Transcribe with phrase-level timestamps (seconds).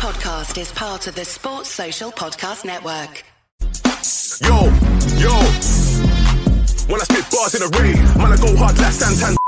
[0.00, 3.22] podcast is part of the Sports Social Podcast Network.
[4.40, 4.64] Yo,
[5.20, 5.36] yo.
[6.88, 9.39] When I spit bars in a rave, man, I go hard like Santan.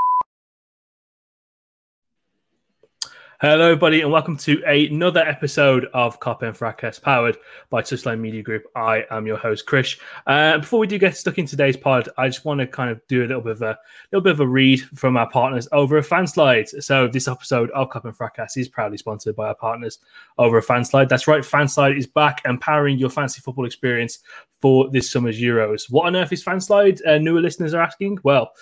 [3.42, 7.38] Hello, everybody, and welcome to another episode of Cop and Fracas, powered
[7.70, 8.66] by Touchline Media Group.
[8.76, 9.98] I am your host, Krish.
[10.28, 13.04] Uh, before we do get stuck in today's pod, I just want to kind of
[13.08, 13.76] do a little bit of a
[14.12, 16.68] little bit of a read from our partners over a Fanslide.
[16.84, 19.98] So, this episode of Cop and Fracas is proudly sponsored by our partners
[20.38, 21.08] over a Fanslide.
[21.08, 24.20] That's right, Fanslide is back, empowering your fantasy football experience
[24.60, 25.90] for this summer's Euros.
[25.90, 27.04] What on earth is Fanslide?
[27.04, 28.18] Uh, newer listeners are asking.
[28.22, 28.52] Well.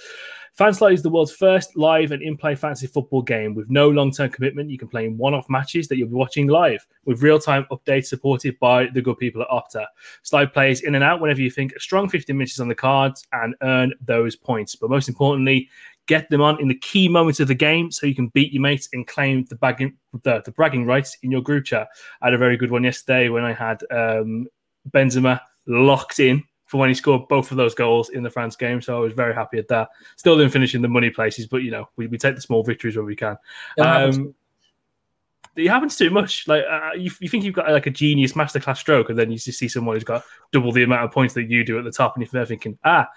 [0.59, 4.71] Fanslide is the world's first live and in-play fantasy football game with no long-term commitment.
[4.71, 8.59] You can play in one-off matches that you'll be watching live with real-time updates supported
[8.59, 9.87] by the good people at Opta.
[10.23, 12.75] Slide plays in and out whenever you think a strong 15 minutes is on the
[12.75, 14.75] cards and earn those points.
[14.75, 15.69] But most importantly,
[16.07, 18.63] get them on in the key moments of the game so you can beat your
[18.63, 21.89] mates and claim the, bagging, the, the bragging rights in your group chat.
[22.21, 24.47] I had a very good one yesterday when I had um,
[24.91, 28.81] Benzema locked in for when he scored both of those goals in the France game.
[28.81, 29.89] So I was very happy at that.
[30.15, 32.63] Still didn't finish in the money places, but you know, we, we take the small
[32.63, 33.37] victories when we can.
[33.81, 34.33] Um,
[35.57, 36.47] it happens too much.
[36.47, 39.39] Like uh, you, you think you've got like a genius masterclass stroke, and then you
[39.39, 41.91] just see someone who's got double the amount of points that you do at the
[41.91, 43.09] top, and you're thinking, ah,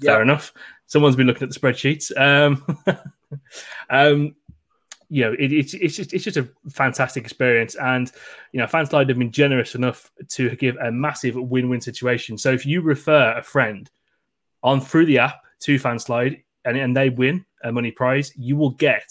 [0.00, 0.22] fair Yeah.
[0.22, 0.54] enough.
[0.86, 2.10] Someone's been looking at the spreadsheets.
[2.18, 2.64] Um,
[3.90, 4.34] um,
[5.08, 8.10] you know, it, it's it's just it's just a fantastic experience, and
[8.52, 12.38] you know, Fanslide have been generous enough to give a massive win-win situation.
[12.38, 13.90] So if you refer a friend
[14.62, 18.70] on through the app to Fanslide and and they win a money prize, you will
[18.70, 19.10] get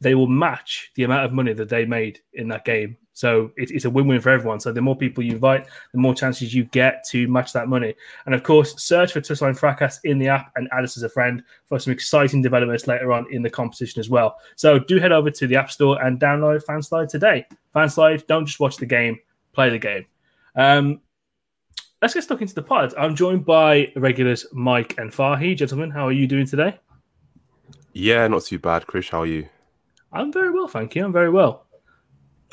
[0.00, 2.96] they will match the amount of money that they made in that game.
[3.14, 4.60] So it, it's a win-win for everyone.
[4.60, 7.94] So the more people you invite, the more chances you get to match that money.
[8.26, 11.08] And of course, search for Touchline Fracas in the app and add us as a
[11.08, 14.36] friend for some exciting developments later on in the competition as well.
[14.56, 17.46] So do head over to the App Store and download Fanslide today.
[17.74, 19.18] Fanslide, don't just watch the game,
[19.52, 20.04] play the game.
[20.56, 21.00] Um,
[22.02, 22.94] let's get stuck into the pod.
[22.98, 25.56] I'm joined by regulars Mike and Fahi.
[25.56, 26.78] Gentlemen, how are you doing today?
[27.92, 29.10] Yeah, not too bad, Krish.
[29.10, 29.48] How are you?
[30.12, 31.04] I'm very well, thank you.
[31.04, 31.63] I'm very well.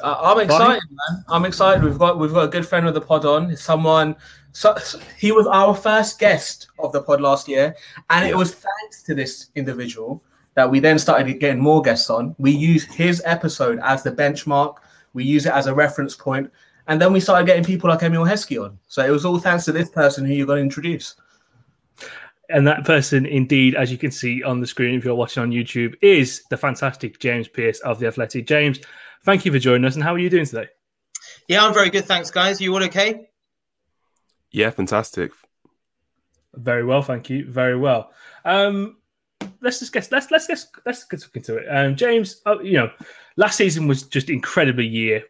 [0.01, 1.25] Uh, I'm excited, man.
[1.29, 1.83] I'm excited.
[1.83, 3.55] We've got we've got a good friend of the pod on.
[3.55, 4.15] Someone,
[4.51, 4.75] so,
[5.17, 7.75] he was our first guest of the pod last year,
[8.09, 10.23] and it was thanks to this individual
[10.55, 12.35] that we then started getting more guests on.
[12.37, 14.75] We use his episode as the benchmark.
[15.13, 16.51] We use it as a reference point,
[16.87, 18.77] and then we started getting people like Emile Heskey on.
[18.87, 21.15] So it was all thanks to this person who you're going to introduce.
[22.49, 25.51] And that person, indeed, as you can see on the screen if you're watching on
[25.51, 28.45] YouTube, is the fantastic James Pearce of The Athletic.
[28.45, 28.79] James,
[29.23, 29.95] thank you for joining us.
[29.95, 30.67] And how are you doing today?
[31.47, 32.05] Yeah, I'm very good.
[32.05, 32.61] Thanks, guys.
[32.61, 33.29] You all okay?
[34.51, 35.31] Yeah, fantastic.
[36.53, 37.49] Very well, thank you.
[37.49, 38.11] Very well.
[38.43, 38.97] Um,
[39.61, 41.65] let's just get let's let's get let's get stuck into it.
[41.69, 42.91] Um, James, uh, you know,
[43.37, 45.23] last season was just incredibly year,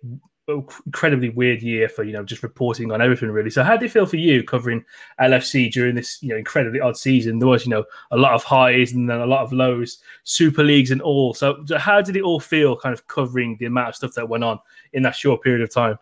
[0.48, 3.50] incredibly weird year for you know just reporting on everything really.
[3.50, 4.84] So how did it feel for you covering
[5.20, 7.40] LFC during this you know incredibly odd season?
[7.40, 10.64] There was you know a lot of highs and then a lot of lows, Super
[10.64, 11.34] Leagues and all.
[11.34, 14.44] So, how did it all feel, kind of covering the amount of stuff that went
[14.44, 14.60] on
[14.94, 15.98] in that short period of time?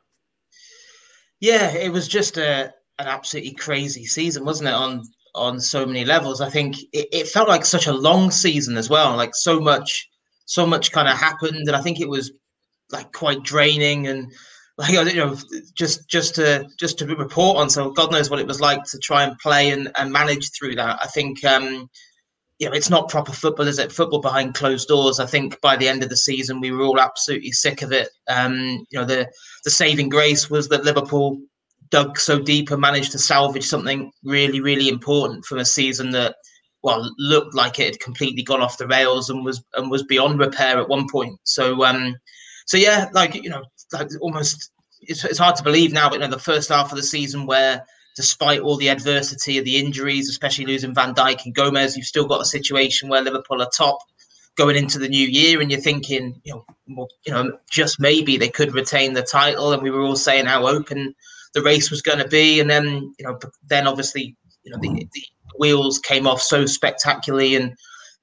[1.39, 4.73] Yeah, it was just a an absolutely crazy season, wasn't it?
[4.73, 5.03] On
[5.35, 6.41] on so many levels.
[6.41, 9.15] I think it, it felt like such a long season as well.
[9.15, 10.09] Like so much,
[10.45, 12.31] so much kind of happened, and I think it was
[12.91, 14.31] like quite draining and
[14.77, 15.37] like you know
[15.73, 17.69] just just to just to report on.
[17.69, 20.75] So God knows what it was like to try and play and, and manage through
[20.75, 20.99] that.
[21.01, 21.43] I think.
[21.45, 21.89] um
[22.59, 23.89] you know, it's not proper football, is it?
[23.89, 25.19] Football behind closed doors.
[25.21, 28.09] I think by the end of the season, we were all absolutely sick of it.
[28.27, 29.29] Um, you know, the
[29.63, 31.39] the saving grace was that Liverpool
[31.89, 36.35] dug so deep and managed to salvage something really, really important from a season that,
[36.83, 40.37] well, looked like it had completely gone off the rails and was and was beyond
[40.37, 41.39] repair at one point.
[41.43, 42.13] So, um,
[42.69, 44.71] so yeah, like you know, like almost
[45.01, 47.47] it's, it's hard to believe now, but you know, the first half of the season
[47.47, 47.83] where
[48.15, 52.27] despite all the adversity of the injuries, especially losing Van Dijk and Gomez, you've still
[52.27, 53.97] got a situation where Liverpool are top
[54.55, 56.63] going into the new year, and you're thinking, you know,
[56.95, 60.45] well, you know, just maybe they could retain the title, and we were all saying
[60.45, 61.15] how open
[61.55, 65.07] the race was going to be, and then you know, then obviously, you know, the,
[65.11, 65.23] the
[65.57, 67.75] wheels came off so spectacularly, and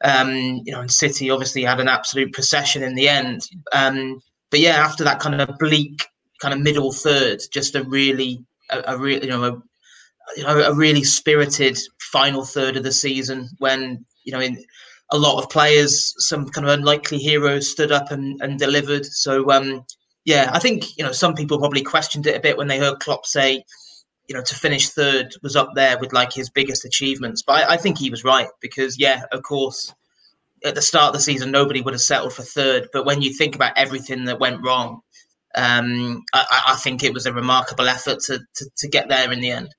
[0.04, 3.42] um, you know, and City obviously had an absolute procession in the end.
[3.72, 4.20] Um,
[4.50, 6.06] but yeah, after that kind of bleak
[6.40, 9.62] kind of middle third, just a really, a, a real, you know, a,
[10.36, 14.62] you know, a really spirited final third of the season when you know, in
[15.12, 19.06] a lot of players, some kind of unlikely heroes stood up and, and delivered.
[19.06, 19.84] So um,
[20.24, 23.00] yeah, I think you know some people probably questioned it a bit when they heard
[23.00, 23.64] Klopp say,
[24.28, 27.42] you know, to finish third was up there with like his biggest achievements.
[27.42, 29.94] But I, I think he was right because yeah, of course,
[30.64, 32.88] at the start of the season nobody would have settled for third.
[32.92, 35.00] But when you think about everything that went wrong,
[35.54, 39.40] um, I, I, think it was a remarkable effort to, to, to get there in
[39.40, 39.74] the end.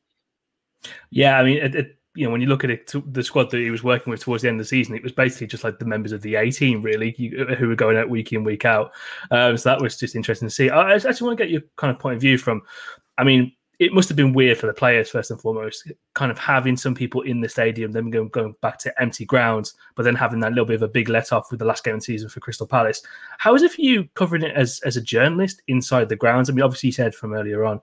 [1.12, 3.60] Yeah, I mean, it, it, you know, when you look at it, the squad that
[3.60, 5.78] he was working with towards the end of the season, it was basically just like
[5.78, 7.12] the members of the A team, really,
[7.60, 8.92] who were going out week in, week out.
[9.30, 10.72] Um, so that was just interesting to see.
[10.72, 12.64] I, I actually want to get your kind of point of view from,
[13.20, 16.38] I mean, it must have been weird for the players first and foremost, kind of
[16.40, 20.16] having some people in the stadium, then going, going back to empty grounds, but then
[20.16, 22.06] having that little bit of a big let off with the last game of the
[22.06, 23.04] season for Crystal Palace.
[23.38, 26.50] How is it for you covering it as as a journalist inside the grounds?
[26.50, 27.80] I mean, obviously you said from earlier on,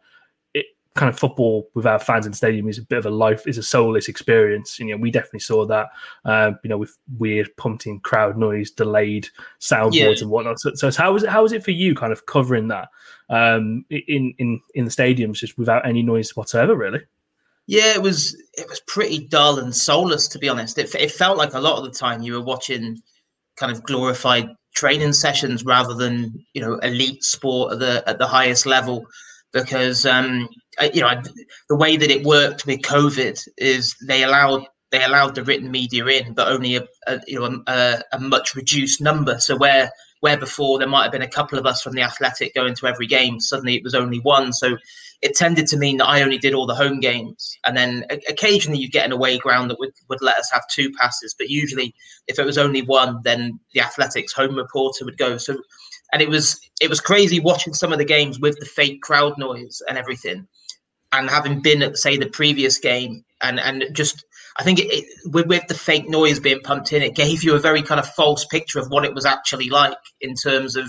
[0.94, 3.58] kind of football without fans in the stadium is a bit of a life, is
[3.58, 4.78] a soulless experience.
[4.78, 5.88] And, you know, we definitely saw that,
[6.24, 9.28] um, you know, with weird pumping crowd noise, delayed
[9.60, 10.22] soundboards yeah.
[10.22, 10.60] and whatnot.
[10.60, 11.30] So, so how was it?
[11.30, 12.88] How was it for you, kind of covering that?
[13.28, 17.00] um, in in in the stadiums just without any noise whatsoever, really.
[17.66, 20.78] Yeah, it was it was pretty dull and soulless to be honest.
[20.78, 23.00] It, it felt like a lot of the time you were watching
[23.56, 28.26] kind of glorified training sessions rather than you know elite sport at the at the
[28.26, 29.06] highest level
[29.52, 30.48] because um
[30.92, 31.22] you know
[31.68, 36.04] the way that it worked with covid is they allowed they allowed the written media
[36.06, 39.90] in but only a, a you know a, a, much reduced number so where
[40.24, 42.86] where before there might have been a couple of us from the Athletic going to
[42.86, 44.54] every game, suddenly it was only one.
[44.54, 44.78] So
[45.20, 47.58] it tended to mean that I only did all the home games.
[47.66, 50.90] And then occasionally you'd get an away ground that would, would let us have two
[50.98, 51.34] passes.
[51.38, 51.94] But usually,
[52.26, 55.36] if it was only one, then the Athletics home reporter would go.
[55.36, 55.58] So,
[56.10, 59.36] and it was it was crazy watching some of the games with the fake crowd
[59.36, 60.48] noise and everything.
[61.20, 64.24] And having been at say the previous game and and just
[64.56, 67.54] I think it, it, with, with the fake noise being pumped in, it gave you
[67.54, 70.84] a very kind of false picture of what it was actually like in terms of,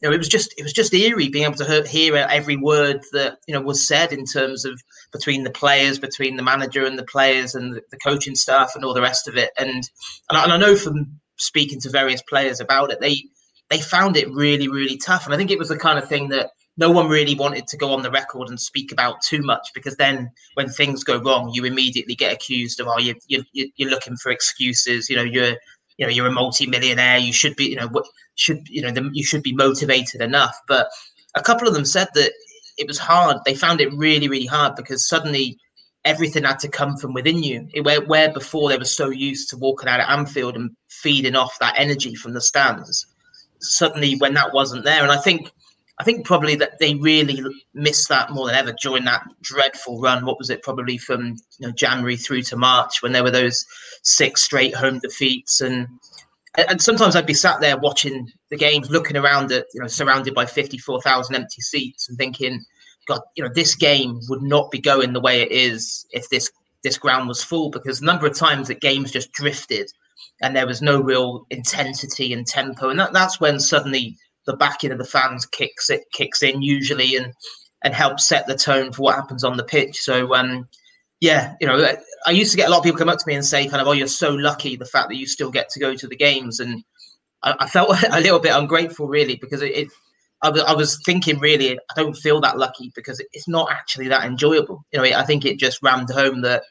[0.00, 3.00] you know, it was just it was just eerie being able to hear every word
[3.12, 4.80] that you know was said in terms of
[5.12, 8.84] between the players, between the manager and the players, and the, the coaching staff and
[8.84, 9.50] all the rest of it.
[9.58, 9.82] And and
[10.30, 13.24] I, and I know from speaking to various players about it, they
[13.68, 15.26] they found it really really tough.
[15.26, 16.50] And I think it was the kind of thing that
[16.80, 19.96] no one really wanted to go on the record and speak about too much because
[19.96, 24.16] then when things go wrong, you immediately get accused of oh you you you're looking
[24.16, 25.10] for excuses.
[25.10, 25.56] You know you're
[25.98, 27.18] you know you're a multi-millionaire.
[27.18, 28.06] You should be you know what
[28.36, 30.58] should you know the, you should be motivated enough.
[30.66, 30.88] But
[31.34, 32.32] a couple of them said that
[32.78, 33.36] it was hard.
[33.44, 35.58] They found it really really hard because suddenly
[36.06, 37.68] everything had to come from within you.
[37.74, 41.36] It, where, where before they were so used to walking out at Anfield and feeding
[41.36, 43.04] off that energy from the stands,
[43.60, 45.52] suddenly when that wasn't there, and I think
[46.00, 47.42] I think probably that they really
[47.74, 50.24] missed that more than ever during that dreadful run.
[50.24, 50.62] What was it?
[50.62, 53.66] Probably from you know, January through to March when there were those
[54.02, 55.86] six straight home defeats, and
[56.56, 60.34] and sometimes I'd be sat there watching the games, looking around at you know surrounded
[60.34, 62.64] by fifty four thousand empty seats, and thinking,
[63.06, 66.50] God, you know this game would not be going the way it is if this
[66.82, 69.86] this ground was full because a number of times that games just drifted
[70.40, 74.16] and there was no real intensity and tempo, and that, that's when suddenly
[74.50, 77.32] the backing of the fans kicks it kicks in usually and
[77.82, 80.00] and helps set the tone for what happens on the pitch.
[80.00, 80.68] So um,
[81.20, 83.34] yeah, you know, I used to get a lot of people come up to me
[83.34, 85.80] and say kind of, "Oh, you're so lucky the fact that you still get to
[85.80, 86.82] go to the games," and
[87.42, 89.72] I, I felt a little bit ungrateful really because it.
[89.76, 89.88] it
[90.42, 94.24] I, I was thinking really, I don't feel that lucky because it's not actually that
[94.24, 94.86] enjoyable.
[94.90, 96.62] You know, I think it just rammed home that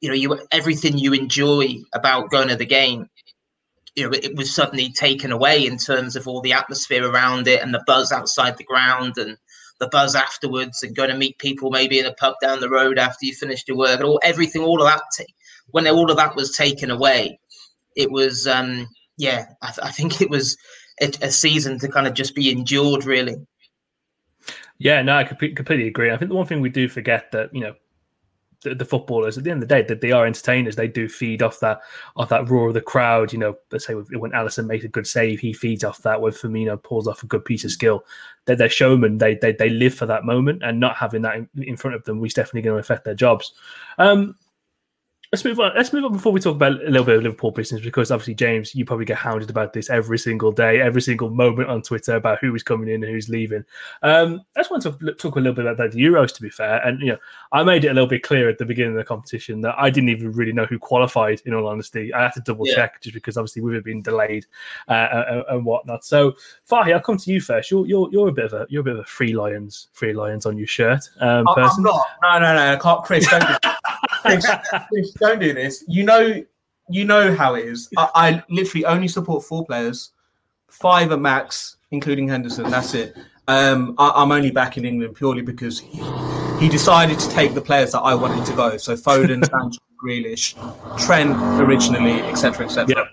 [0.00, 3.08] you know you everything you enjoy about going to the game
[3.96, 7.62] you know, it was suddenly taken away in terms of all the atmosphere around it
[7.62, 9.36] and the buzz outside the ground and
[9.80, 12.98] the buzz afterwards and going to meet people maybe in a pub down the road
[12.98, 15.02] after you finished your work and all everything, all of that.
[15.16, 15.34] T-
[15.70, 17.38] when all of that was taken away,
[17.96, 20.56] it was, um, yeah, I, th- I think it was
[21.00, 23.36] a, a, season to kind of just be endured, really.
[24.78, 26.10] Yeah, no, I completely agree.
[26.10, 27.74] I think the one thing we do forget that you know
[28.62, 30.76] the, the, footballers at the end of the day that they are entertainers.
[30.76, 31.80] They do feed off that
[32.16, 33.32] off that roar of the crowd.
[33.32, 36.20] You know, let's say when Alisson makes a good save, he feeds off that.
[36.20, 38.04] When Firmino pulls off a good piece of skill,
[38.44, 39.18] they're, they're showmen.
[39.18, 42.04] They, they they live for that moment, and not having that in, in front of
[42.04, 43.52] them is definitely going to affect their jobs.
[43.98, 44.36] Um,
[45.32, 45.70] Let's move on.
[45.76, 48.34] Let's move on before we talk about a little bit of Liverpool business, because obviously,
[48.34, 52.16] James, you probably get hounded about this every single day, every single moment on Twitter
[52.16, 53.64] about who is coming in and who's leaving.
[54.02, 56.84] Um, I just want to talk a little bit about the Euros, to be fair.
[56.84, 57.18] And you know,
[57.52, 59.88] I made it a little bit clear at the beginning of the competition that I
[59.88, 61.42] didn't even really know who qualified.
[61.44, 62.74] In all honesty, I had to double yeah.
[62.74, 64.46] check just because obviously we have been delayed
[64.88, 66.04] uh, and, and, whatnot.
[66.04, 66.34] So,
[66.68, 67.70] Fahy, I'll come to you first.
[67.70, 70.12] You're you're you're a bit of a you're a bit of a free lions, free
[70.12, 71.08] lions on your shirt.
[71.20, 72.04] Um, I'm not.
[72.20, 72.72] No, no, no.
[72.72, 73.30] I can't, Chris.
[73.30, 73.44] Don't
[74.24, 75.84] don't do this.
[75.88, 76.42] You know,
[76.88, 77.88] you know how it is.
[77.96, 80.10] I, I literally only support four players,
[80.68, 82.70] five at max, including Henderson.
[82.70, 83.16] That's it.
[83.48, 86.02] Um, I, am only back in England purely because he,
[86.60, 88.76] he, decided to take the players that I wanted to go.
[88.76, 90.54] So Foden, Sancho, Grealish,
[91.04, 92.94] Trent originally, etc., etc.
[92.96, 93.04] Yeah.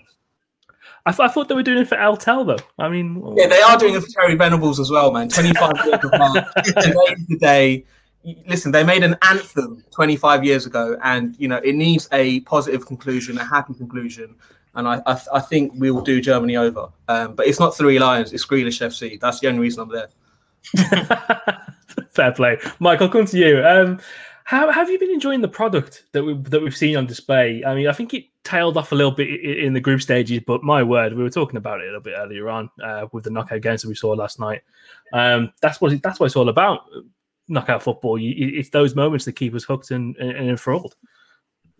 [1.06, 2.64] I, th- I thought they were doing it for Eltel though.
[2.78, 5.28] I mean, yeah, they are doing it for Terry Venables as well, man.
[5.28, 6.10] Twenty five years of.
[6.64, 7.84] Today's the day.
[8.24, 12.86] Listen, they made an anthem 25 years ago, and you know it needs a positive
[12.86, 14.34] conclusion, a happy conclusion,
[14.74, 16.88] and I I, I think we will do Germany over.
[17.06, 19.18] Um, but it's not Three Lions; it's Grealish FC.
[19.20, 20.08] That's the only reason I'm there.
[22.10, 22.58] Fair play.
[22.80, 23.64] I'll come to you.
[23.64, 24.00] Um,
[24.48, 27.62] how have you been enjoying the product that we that we've seen on display?
[27.66, 30.62] I mean, I think it tailed off a little bit in the group stages, but
[30.62, 33.30] my word, we were talking about it a little bit earlier on uh, with the
[33.30, 34.62] knockout games that we saw last night.
[35.12, 36.80] Um, that's what that's what it's all about.
[37.48, 38.18] Knockout football.
[38.20, 40.94] it's those moments that keep us hooked and, and, and enthralled.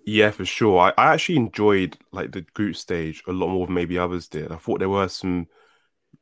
[0.07, 0.79] Yeah, for sure.
[0.79, 4.51] I, I actually enjoyed like the group stage a lot more than maybe others did.
[4.51, 5.49] I thought there were some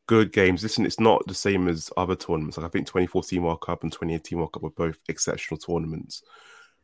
[0.06, 0.62] good games.
[0.62, 2.56] Listen, it's not the same as other tournaments.
[2.56, 6.22] Like I think 2014 World Cup and 2018 World Cup were both exceptional tournaments.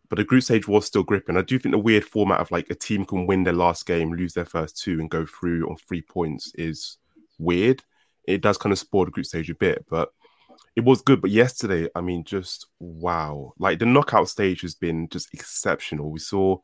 [0.09, 1.37] But the group stage was still gripping.
[1.37, 4.13] I do think the weird format of like a team can win their last game,
[4.13, 6.99] lose their first two, and go through on three points is
[7.39, 7.83] weird.
[8.29, 10.13] It does kind of spoil the group stage a bit, but
[10.77, 11.21] it was good.
[11.21, 13.53] But yesterday, I mean, just wow.
[13.59, 16.11] Like the knockout stage has been just exceptional.
[16.11, 16.59] We saw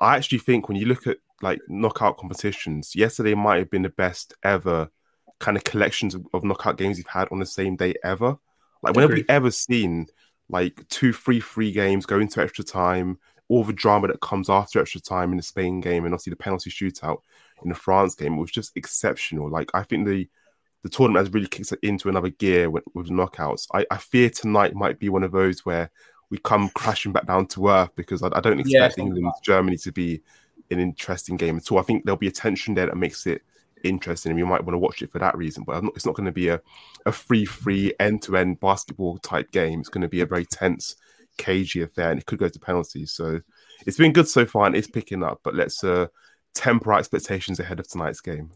[0.00, 3.88] I actually think when you look at like knockout competitions, yesterday might have been the
[3.90, 4.90] best ever
[5.38, 8.36] kind of collections of, of knockout games you've had on the same day ever.
[8.82, 10.06] Like, when have we ever seen
[10.48, 14.80] like two, three, three games go into extra time, all the drama that comes after
[14.80, 17.18] extra time in the Spain game, and obviously the penalty shootout
[17.62, 19.50] in the France game it was just exceptional.
[19.50, 20.28] Like, I think the
[20.82, 23.66] the tournament has really kicked it into another gear with, with knockouts.
[23.74, 25.90] I, I fear tonight might be one of those where
[26.30, 29.76] we come crashing back down to earth because I, I don't expect yeah, England Germany
[29.78, 30.22] to be
[30.70, 31.78] an interesting game at all.
[31.78, 33.42] I think there'll be a tension there that makes it
[33.84, 35.64] interesting and you might want to watch it for that reason.
[35.64, 36.60] But not, it's not going to be a,
[37.04, 39.80] a free, free, end to end basketball type game.
[39.80, 40.96] It's going to be a very tense,
[41.36, 43.12] cagey affair and it could go to penalties.
[43.12, 43.40] So
[43.86, 46.06] it's been good so far and it's picking up, but let's uh,
[46.54, 48.50] temper our expectations ahead of tonight's game.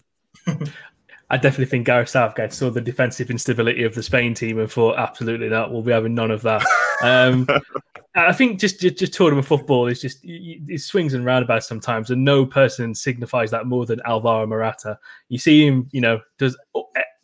[1.31, 4.99] I definitely think Gareth Southgate saw the defensive instability of the Spain team and thought,
[4.99, 5.73] absolutely not.
[5.73, 6.67] We'll be having none of that.
[7.03, 7.47] Um,
[8.17, 12.25] I think just, just just tournament football is just it swings and roundabouts sometimes, and
[12.25, 14.99] no person signifies that more than Alvaro Morata.
[15.29, 16.57] You see him, you know, does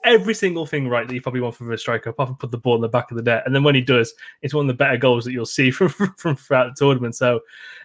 [0.07, 2.59] every single thing right that you probably want from a striker, apart from put the
[2.59, 3.43] ball in the back of the net.
[3.45, 5.91] And then when he does, it's one of the better goals that you'll see from
[5.91, 7.17] from throughout the tournament.
[7.17, 7.41] So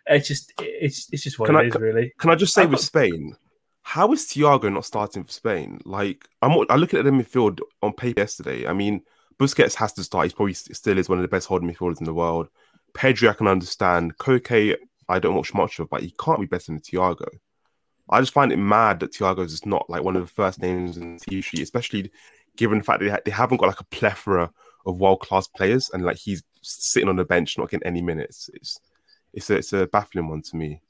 [0.05, 2.13] it's just it's it's just what can it I, is, really.
[2.19, 3.35] Can I just say with Spain?
[3.91, 5.81] How is Thiago not starting for Spain?
[5.83, 8.65] Like I'm, I look at the midfield on paper yesterday.
[8.65, 9.01] I mean,
[9.37, 10.27] Busquets has to start.
[10.27, 12.47] He's probably still is one of the best holding midfielders in the world.
[12.93, 14.17] Pedri, I can understand.
[14.17, 14.77] Koke,
[15.09, 17.27] I don't watch much of, but he can't be better than Thiago.
[18.09, 20.95] I just find it mad that Thiago is not like one of the first names
[20.95, 22.13] in the team sheet, especially
[22.55, 24.51] given the fact that they, ha- they haven't got like a plethora
[24.85, 28.49] of world class players, and like he's sitting on the bench not getting any minutes.
[28.53, 28.79] It's
[29.33, 30.81] it's a, it's a baffling one to me.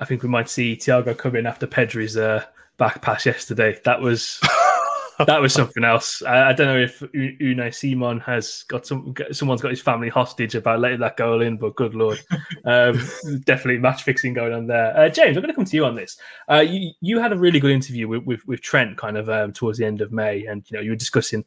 [0.00, 2.44] I think we might see Thiago come in after Pedri's uh,
[2.78, 3.78] back pass yesterday.
[3.84, 4.40] That was
[5.26, 6.22] that was something else.
[6.22, 10.54] I, I, don't know if Unai Simon has got some someone's got his family hostage
[10.54, 12.18] about letting that goal in, but good lord,
[12.64, 12.98] um,
[13.44, 14.96] definitely match fixing going on there.
[14.96, 16.16] Uh, James, I'm going to come to you on this.
[16.50, 19.52] Uh, you you had a really good interview with with, with Trent kind of um,
[19.52, 21.44] towards the end of May, and you know you were discussing.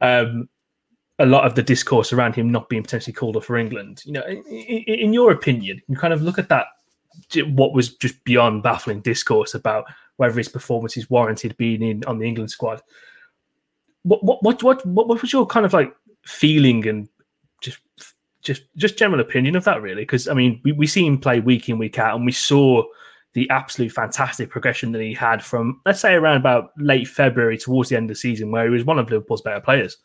[0.00, 0.48] Um,
[1.18, 4.02] a lot of the discourse around him not being potentially called up for England.
[4.06, 6.68] You know, in, in your opinion, you kind of look at that
[7.54, 9.84] what was just beyond baffling discourse about
[10.16, 12.82] whether his performance is warranted being in on the England squad.
[14.02, 17.08] What what what what what was your kind of like feeling and
[17.60, 17.78] just
[18.42, 20.02] just just general opinion of that really?
[20.02, 22.84] Because I mean, we, we see him play week in week out, and we saw
[23.32, 27.88] the absolute fantastic progression that he had from let's say around about late February towards
[27.88, 29.96] the end of the season, where he was one of Liverpool's better players.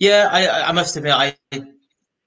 [0.00, 1.60] Yeah, I, I must admit, I, I,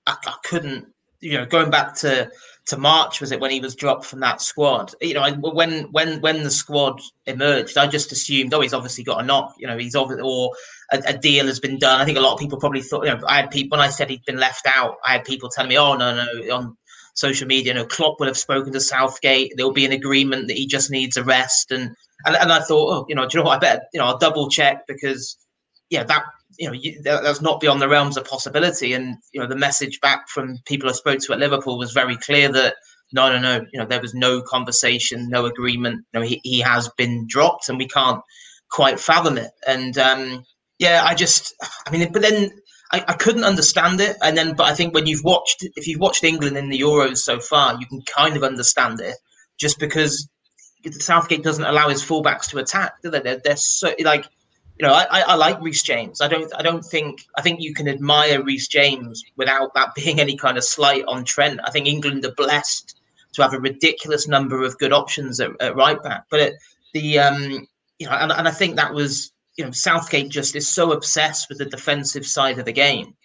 [0.05, 2.29] I couldn't, you know, going back to
[2.67, 4.93] to March was it when he was dropped from that squad?
[5.01, 9.21] You know, when when when the squad emerged, I just assumed, oh, he's obviously got
[9.21, 9.55] a knock.
[9.57, 10.51] You know, he's obviously or
[10.91, 11.99] a, a, deal has been done.
[11.99, 13.05] I think a lot of people probably thought.
[13.05, 14.95] You know, I had people when I said he'd been left out.
[15.05, 16.77] I had people telling me, oh no no on
[17.15, 19.53] social media, you know, Klopp will have spoken to Southgate.
[19.55, 22.59] There will be an agreement that he just needs a rest, and and, and I
[22.59, 23.57] thought, oh, you know, do you know what?
[23.57, 25.37] I better you know I'll double check because
[25.89, 26.23] yeah, that
[26.57, 28.93] you know you, that's not beyond the realms of possibility.
[28.93, 32.17] And you know the message back from people I spoke to at Liverpool was very
[32.17, 32.75] clear that
[33.11, 36.05] no, no, no, you know there was no conversation, no agreement.
[36.13, 38.21] You know he, he has been dropped, and we can't
[38.69, 39.51] quite fathom it.
[39.67, 40.43] And um,
[40.79, 41.53] yeah, I just,
[41.87, 42.51] I mean, but then
[42.91, 44.17] I, I, couldn't understand it.
[44.21, 47.19] And then, but I think when you've watched, if you've watched England in the Euros
[47.19, 49.15] so far, you can kind of understand it,
[49.57, 50.27] just because
[50.83, 53.19] the Southgate doesn't allow his fullbacks to attack, do they?
[53.19, 54.25] They're, they're so like
[54.79, 56.19] you know, I, I like Reece James.
[56.19, 60.19] I don't I don't think I think you can admire Reece James without that being
[60.19, 61.59] any kind of slight on Trent.
[61.63, 62.99] I think England are blessed
[63.33, 66.25] to have a ridiculous number of good options at, at right back.
[66.29, 66.53] But it,
[66.93, 67.67] the um,
[67.99, 71.49] you know, and, and I think that was you know Southgate just is so obsessed
[71.49, 73.15] with the defensive side of the game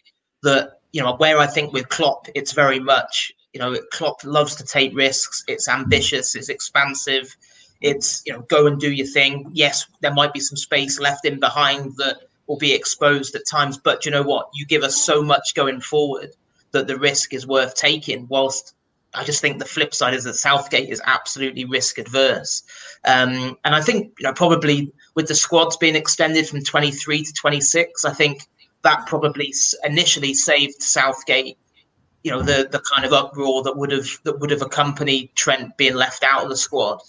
[0.43, 4.55] that you know where I think with Klopp it's very much you know Klopp loves
[4.57, 5.45] to take risks.
[5.49, 6.35] It's ambitious.
[6.35, 7.35] It's expansive.
[7.81, 9.51] It's you know go and do your thing.
[9.53, 13.79] Yes, there might be some space left in behind that will be exposed at times,
[13.79, 14.49] but you know what?
[14.55, 16.31] You give us so much going forward
[16.73, 18.27] that the risk is worth taking.
[18.29, 18.75] Whilst
[19.15, 22.63] I just think the flip side is that Southgate is absolutely risk adverse,
[23.05, 27.33] um, and I think you know probably with the squads being extended from 23 to
[27.33, 28.43] 26, I think
[28.83, 29.53] that probably
[29.85, 31.57] initially saved Southgate.
[32.25, 35.77] You know the the kind of uproar that would have that would have accompanied Trent
[35.77, 37.01] being left out of the squad,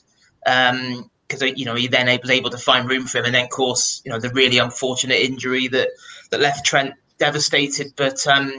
[0.43, 3.46] because um, you know he then was able to find room for him, and then
[3.46, 5.89] of course you know the really unfortunate injury that
[6.31, 7.93] that left Trent devastated.
[7.96, 8.53] But um,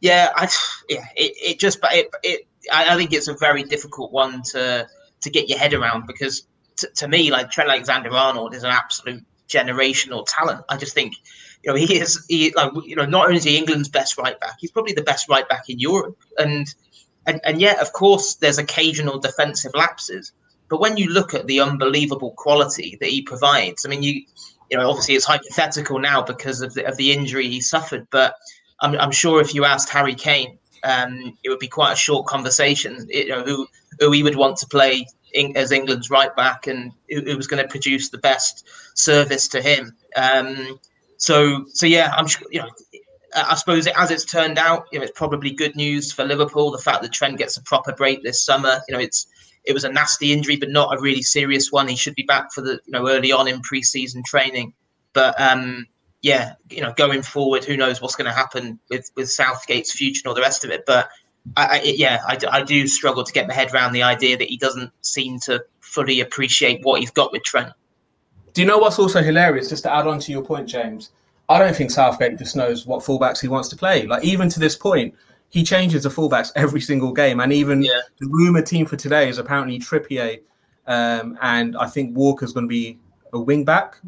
[0.00, 0.48] yeah, I,
[0.88, 4.86] yeah, it, it just but it, it I, think it's a very difficult one to
[5.22, 8.70] to get your head around because t- to me, like Trent Alexander Arnold is an
[8.70, 10.64] absolute generational talent.
[10.68, 11.14] I just think
[11.62, 14.38] you know he is he like you know not only is he England's best right
[14.40, 16.66] back, he's probably the best right back in Europe, and
[17.26, 20.32] and and yet of course there's occasional defensive lapses.
[20.72, 24.22] But when you look at the unbelievable quality that he provides, I mean, you
[24.70, 28.36] you know obviously it's hypothetical now because of the, of the injury he suffered, but
[28.80, 32.26] I'm, I'm sure if you asked Harry Kane um, it would be quite a short
[32.26, 33.06] conversation.
[33.10, 33.66] You know, who
[34.00, 37.46] who he would want to play in, as England's right back, and who, who was
[37.46, 39.94] going to produce the best service to him.
[40.16, 40.80] Um,
[41.18, 42.26] so, so yeah, I'm.
[42.50, 42.70] You know,
[43.34, 46.70] I suppose as it's turned out, you know, it's probably good news for Liverpool.
[46.70, 49.26] The fact that Trent gets a proper break this summer, you know, it's
[49.64, 51.88] it was a nasty injury, but not a really serious one.
[51.88, 54.74] He should be back for the you know early on in preseason training.
[55.12, 55.86] But um,
[56.22, 60.22] yeah, you know, going forward, who knows what's going to happen with with Southgate's future
[60.24, 60.84] and all the rest of it.
[60.86, 61.08] But
[61.56, 64.48] I, I, yeah, I, I do struggle to get my head around the idea that
[64.48, 67.72] he doesn't seem to fully appreciate what he's got with Trent.
[68.54, 69.68] Do you know what's also hilarious?
[69.68, 71.10] Just to add on to your point, James,
[71.48, 74.06] I don't think Southgate just knows what fullbacks he wants to play.
[74.06, 75.14] Like even to this point,
[75.52, 78.00] he changes the fullbacks every single game, and even yeah.
[78.18, 80.40] the rumor team for today is apparently Trippier,
[80.86, 82.98] um, and I think Walker's going to be
[83.34, 83.98] a wing back.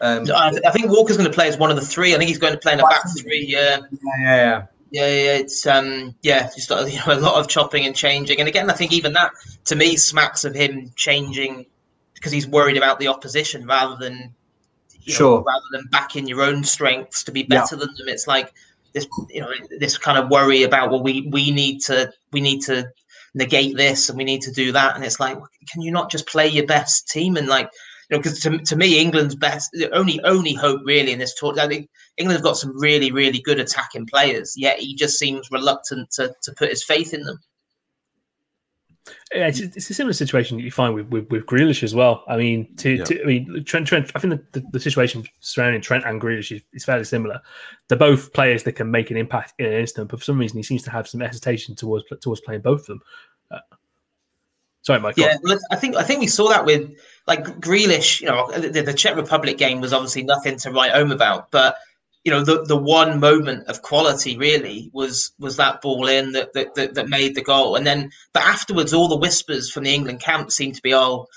[0.00, 2.14] Um, I, I, think Walker's going to play as one of the three.
[2.14, 3.44] I think he's going to play in a back three.
[3.46, 3.78] Yeah.
[3.90, 5.06] Yeah, yeah, yeah.
[5.08, 8.38] yeah, It's um, yeah, just you know, a lot of chopping and changing.
[8.38, 9.32] And again, I think even that
[9.66, 11.66] to me smacks of him changing
[12.14, 14.32] because he's worried about the opposition rather than
[15.00, 17.80] sure, know, rather than backing your own strengths to be better yeah.
[17.80, 18.08] than them.
[18.08, 18.52] It's like
[18.94, 22.60] this, you know, this kind of worry about well, we we need to we need
[22.62, 22.88] to
[23.34, 25.36] negate this and we need to do that, and it's like,
[25.70, 27.70] can you not just play your best team and like
[28.10, 31.34] you know, because to, to me, England's best, the only only hope really in this
[31.34, 31.58] tour.
[31.58, 34.54] I think England's got some really really good attacking players.
[34.56, 37.38] Yet he just seems reluctant to to put his faith in them.
[39.34, 42.24] Yeah, it's, it's a similar situation you find with, with, with Grealish as well.
[42.26, 43.04] I mean, to, yeah.
[43.04, 44.10] to I mean Trent Trent.
[44.14, 47.40] I think the, the, the situation surrounding Trent and Grealish is, is, fairly similar.
[47.88, 50.56] They're both players that can make an impact in an instant, but for some reason
[50.56, 53.02] he seems to have some hesitation towards towards playing both of them.
[53.50, 53.58] Uh,
[54.82, 55.24] sorry, Michael.
[55.24, 55.36] Yeah,
[55.70, 56.90] I think I think we saw that with
[57.26, 61.12] like Grealish, you know, the, the, Czech Republic game was obviously nothing to write home
[61.12, 61.76] about, but
[62.24, 66.54] you know, the, the one moment of quality really was was that ball in that,
[66.54, 69.94] that that, that made the goal, and then but afterwards, all the whispers from the
[69.94, 71.28] England camp seemed to be, all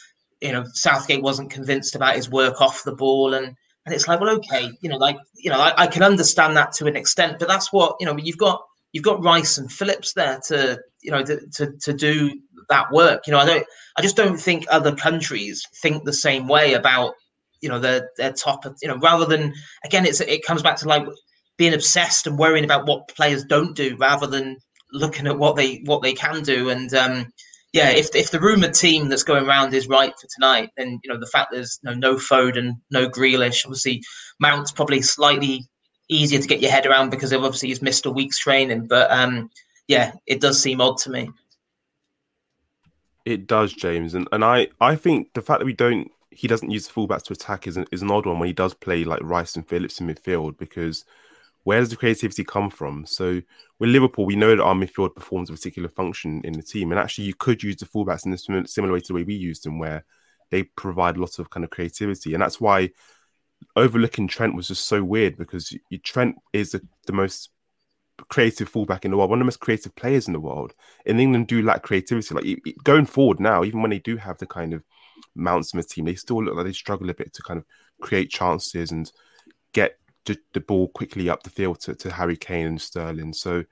[0.41, 4.21] you know, Southgate wasn't convinced about his work off the ball, and and it's like,
[4.21, 7.38] well, okay, you know, like you know, I, I can understand that to an extent,
[7.38, 8.62] but that's what you know, you've got
[8.93, 12.32] you've got Rice and Phillips there to you know to to, to do
[12.69, 13.28] that work.
[13.28, 17.13] You know, I don't, I just don't think other countries think the same way about
[17.62, 18.65] you know their their top.
[18.82, 21.06] You know, rather than again, it's it comes back to like
[21.58, 24.58] being obsessed and worrying about what players don't do rather than
[24.93, 26.70] looking at what they what they can do.
[26.70, 27.32] And um,
[27.74, 31.12] yeah, if if the rumored team that's going around is right for tonight, then you
[31.12, 34.04] know the fact there's no no Foden, no Grealish, obviously
[34.39, 35.65] Mount's probably slightly
[36.10, 38.88] easier to get your head around because obviously he's missed a week's training.
[38.88, 39.50] But um,
[39.88, 41.30] yeah, it does seem odd to me.
[43.26, 46.69] It does, James, and and I I think the fact that we don't he doesn't
[46.69, 49.19] use fullbacks to attack is an, is an odd one when he does play like
[49.23, 51.04] Rice and Phillips in midfield because
[51.63, 53.08] where does the creativity come from?
[53.08, 53.41] So
[53.80, 57.00] with Liverpool, we know that our midfield performs a particular function in the team, and
[57.00, 59.65] actually you could use the fullbacks in a similar way to the way we used
[59.65, 60.06] them, where
[60.52, 62.91] they provide lots of kind of creativity, and that's why
[63.76, 67.50] overlooking Trent was just so weird because Trent is the, the most
[68.30, 70.73] creative fullback in the world, one of the most creative players in the world.
[71.06, 72.34] In England, do lack creativity.
[72.34, 74.84] Like going forward now, even when they do have the kind of
[75.36, 77.65] Mount Smith team, they still look like they struggle a bit to kind of
[78.01, 79.12] create chances and
[79.73, 83.34] get the, the ball quickly up the field to, to Harry Kane and Sterling.
[83.34, 83.63] So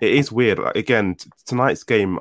[0.00, 0.58] it is weird.
[0.58, 2.18] Like, again, t- tonight's game,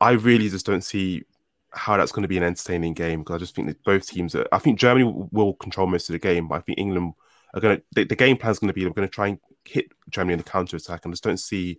[0.00, 1.24] I really just don't see
[1.72, 4.34] how that's going to be an entertaining game because I just think that both teams.
[4.34, 7.14] Are, I think Germany will control most of the game, but I think England
[7.54, 7.82] are going to.
[7.92, 10.34] The, the game plan is going to be they're going to try and hit Germany
[10.34, 11.78] in the counter attack, I just don't see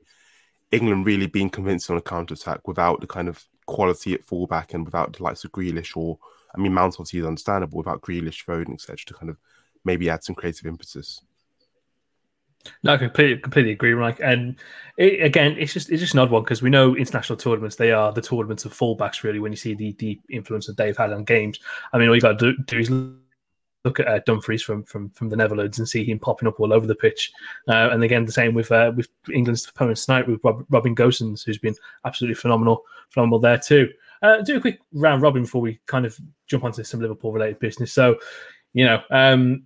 [0.71, 4.73] England really being convincing on a counter attack without the kind of quality at fullback
[4.73, 6.17] and without the likes of Grealish or
[6.55, 8.97] I mean Mount obviously is understandable without Grealish, Foden, etc.
[9.07, 9.37] to kind of
[9.85, 11.21] maybe add some creative impetus.
[12.83, 14.19] No, I completely, completely agree, Mike.
[14.21, 14.57] And
[14.97, 17.91] it, again, it's just it's just an odd one because we know international tournaments they
[17.91, 19.23] are the tournaments of fullbacks.
[19.23, 21.59] Really, when you see the the influence that they've had on games,
[21.93, 22.89] I mean, all you got to do, do is
[23.85, 26.73] look at uh, Dumfries from, from from the Netherlands and see him popping up all
[26.73, 27.31] over the pitch.
[27.67, 31.43] Uh, and again, the same with uh, with England's opponent tonight with Rob, Robin Gosens,
[31.43, 33.89] who's been absolutely phenomenal, phenomenal there too.
[34.21, 37.59] Uh, do a quick round robin before we kind of jump onto some Liverpool related
[37.59, 37.93] business.
[37.93, 38.17] So,
[38.73, 39.63] you know, um,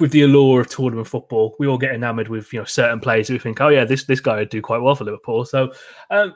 [0.00, 3.28] with the allure of tournament football, we all get enamored with you know certain players
[3.28, 5.44] who think, oh yeah, this this guy would do quite well for Liverpool.
[5.44, 5.72] So,
[6.10, 6.34] um,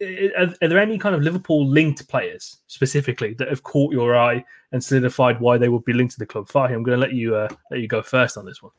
[0.00, 4.82] are, there any kind of Liverpool linked players specifically that have caught your eye and
[4.82, 6.48] solidified why they would be linked to the club?
[6.48, 8.72] Fahy, I'm going to let you uh, let you go first on this one.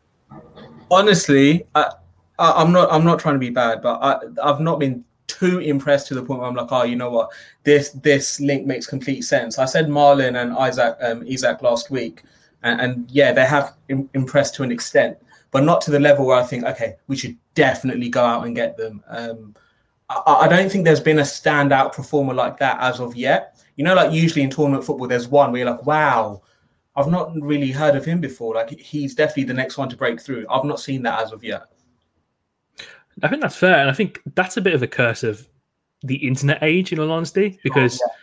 [0.90, 1.92] Honestly, I,
[2.40, 6.08] am not I'm not trying to be bad, but I, I've not been too impressed
[6.08, 7.30] to the point where I'm like, oh, you know what,
[7.64, 9.60] this this link makes complete sense.
[9.60, 12.24] I said Malen and Isaac um, Isak last week,
[12.64, 15.18] and, and yeah, they have Im- impressed to an extent,
[15.52, 18.56] but not to the level where I think, okay, we should definitely go out and
[18.56, 19.04] get them.
[19.08, 19.56] Um,
[20.26, 23.58] I, I don't think there's been a standout performer like that as of yet.
[23.76, 26.42] You know, like usually in tournament football, there's one where you're like, wow,
[26.96, 28.56] I've not really heard of him before.
[28.56, 30.46] Like he's definitely the next one to break through.
[30.50, 31.64] I've not seen that as of yet.
[33.24, 35.48] I think that's fair, and I think that's a bit of a curse of
[36.02, 38.02] the internet age, in all honesty, oh, because.
[38.02, 38.14] Oh, yeah.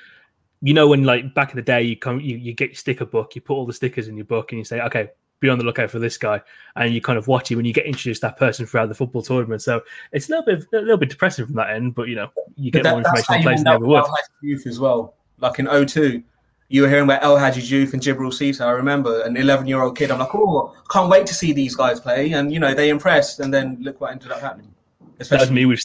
[0.61, 3.05] You know, when like back in the day, you come, you, you get your sticker
[3.05, 5.09] book, you put all the stickers in your book, and you say, "Okay,
[5.40, 6.40] be on the lookout for this guy,
[6.77, 8.94] and you kind of watch him when you get introduced to that person throughout the
[8.94, 9.62] football tournament.
[9.62, 12.29] So it's a little bit a little bit depressing from that end, but you know
[12.57, 14.05] you get that, more information than ever would.
[14.42, 16.22] Youth as well, like in 02,
[16.68, 18.64] you were hearing about El Hadji Diouf and Djibril Cisse.
[18.64, 20.11] I remember an 11 year old kid.
[20.11, 23.40] I'm like, oh, can't wait to see these guys play, and you know they impressed,
[23.40, 24.74] and then look what ended up happening.
[25.20, 25.85] Especially that was me with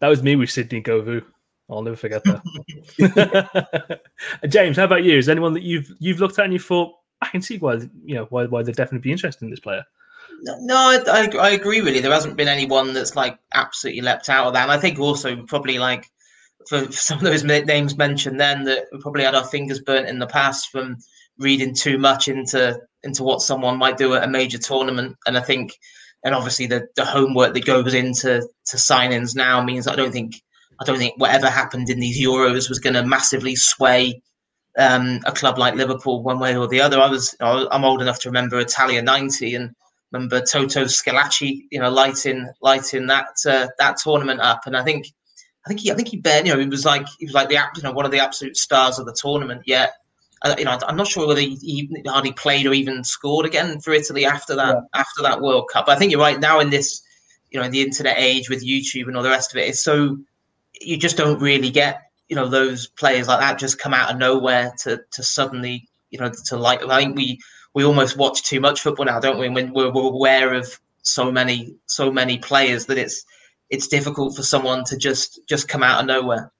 [0.00, 1.24] that was me with Sidney Govou.
[1.68, 4.00] I'll never forget that.
[4.48, 5.18] James, how about you?
[5.18, 7.74] Is anyone that you've you've looked at and you thought I can see why
[8.04, 9.84] you know why why they'd definitely be interested in this player.
[10.42, 11.80] No, I, I, I agree.
[11.80, 14.64] Really, there hasn't been anyone that's like absolutely leapt out of that.
[14.64, 16.10] And I think also probably like
[16.68, 20.18] for some of those names mentioned, then that we probably had our fingers burnt in
[20.18, 20.98] the past from
[21.38, 25.16] reading too much into into what someone might do at a major tournament.
[25.26, 25.72] And I think,
[26.24, 30.42] and obviously the the homework that goes into to signings now means I don't think
[30.80, 34.22] I don't think whatever happened in these Euros was going to massively sway
[34.76, 37.00] um, a club like Liverpool one way or the other.
[37.00, 39.74] I was I'm old enough to remember Italia '90 and
[40.12, 44.62] remember Toto Schillaci, you know, lighting lighting that uh, that tournament up.
[44.66, 45.06] And I think
[45.64, 47.58] I think he I think he you know he was like he was like the
[47.76, 49.62] you know one of the absolute stars of the tournament.
[49.66, 49.94] Yet
[50.42, 53.80] uh, you know I'm not sure whether he, he, hardly played or even scored again
[53.80, 55.00] for Italy after that yeah.
[55.00, 55.86] after that World Cup.
[55.86, 57.02] But I think you're right now in this
[57.50, 59.68] you know in the internet age with YouTube and all the rest of it.
[59.68, 60.18] It's so
[60.80, 64.18] you just don't really get you know those players like that just come out of
[64.18, 67.38] nowhere to to suddenly you know to like I think we
[67.74, 69.50] we almost watch too much football now, don't we?
[69.50, 73.24] When we're, we're aware of so many so many players that it's
[73.70, 76.50] it's difficult for someone to just just come out of nowhere.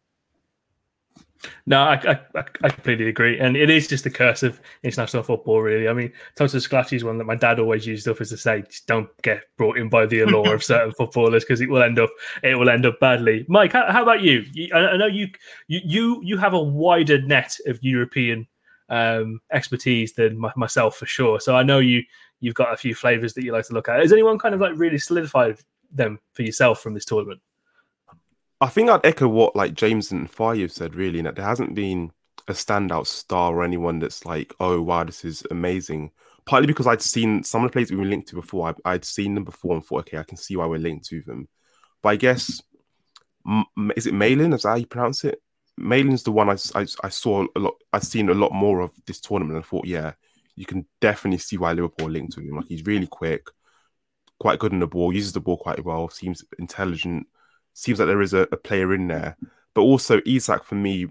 [1.66, 5.60] No, I, I, I completely agree, and it is just the curse of international football,
[5.62, 5.88] really.
[5.88, 8.64] I mean, Toto Schillaci is one that my dad always used up as to say,
[8.86, 12.10] don't get brought in by the allure of certain footballers because it will end up
[12.42, 13.44] it will end up badly.
[13.48, 14.44] Mike, how, how about you?
[14.52, 14.72] you?
[14.74, 15.28] I know you
[15.68, 18.46] you you have a wider net of European
[18.88, 21.40] um, expertise than my, myself for sure.
[21.40, 22.02] So I know you
[22.40, 24.00] you've got a few flavors that you like to look at.
[24.00, 25.58] Has anyone kind of like really solidified
[25.90, 27.40] them for yourself from this tournament?
[28.60, 32.10] I think I'd echo what like James and Faye said really, that there hasn't been
[32.48, 36.10] a standout star or anyone that's like, oh wow, this is amazing.
[36.46, 38.74] Partly because I'd seen some of the players we were linked to before.
[38.84, 41.20] I, would seen them before and thought, okay, I can see why we're linked to
[41.22, 41.48] them.
[42.02, 42.62] But I guess
[43.96, 44.54] is it Malen?
[44.54, 45.42] Is that how you pronounce it?
[45.78, 47.74] Malen's the one I, I, I saw a lot.
[47.92, 49.56] I've seen a lot more of this tournament.
[49.56, 50.12] and I thought, yeah,
[50.54, 52.56] you can definitely see why Liverpool linked to him.
[52.56, 53.46] Like he's really quick,
[54.38, 57.26] quite good in the ball, uses the ball quite well, seems intelligent
[57.76, 59.36] seems like there is a, a player in there.
[59.74, 61.06] But also Isak for me,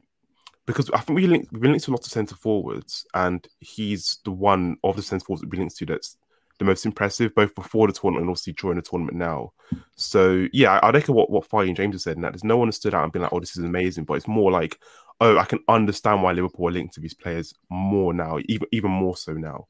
[0.66, 3.48] because I think we link, we've been linked to a lot of centre forwards, and
[3.60, 6.18] he's the one of the centre forwards that we linked to that's
[6.58, 9.52] the most impressive, both before the tournament and obviously during the tournament now.
[9.96, 12.58] So yeah, I'd echo what what Faye and James have said, and that there's no
[12.58, 14.80] one has stood out and been like, "Oh, this is amazing," but it's more like,
[15.22, 18.90] "Oh, I can understand why Liverpool are linked to these players more now, even even
[18.90, 19.68] more so now."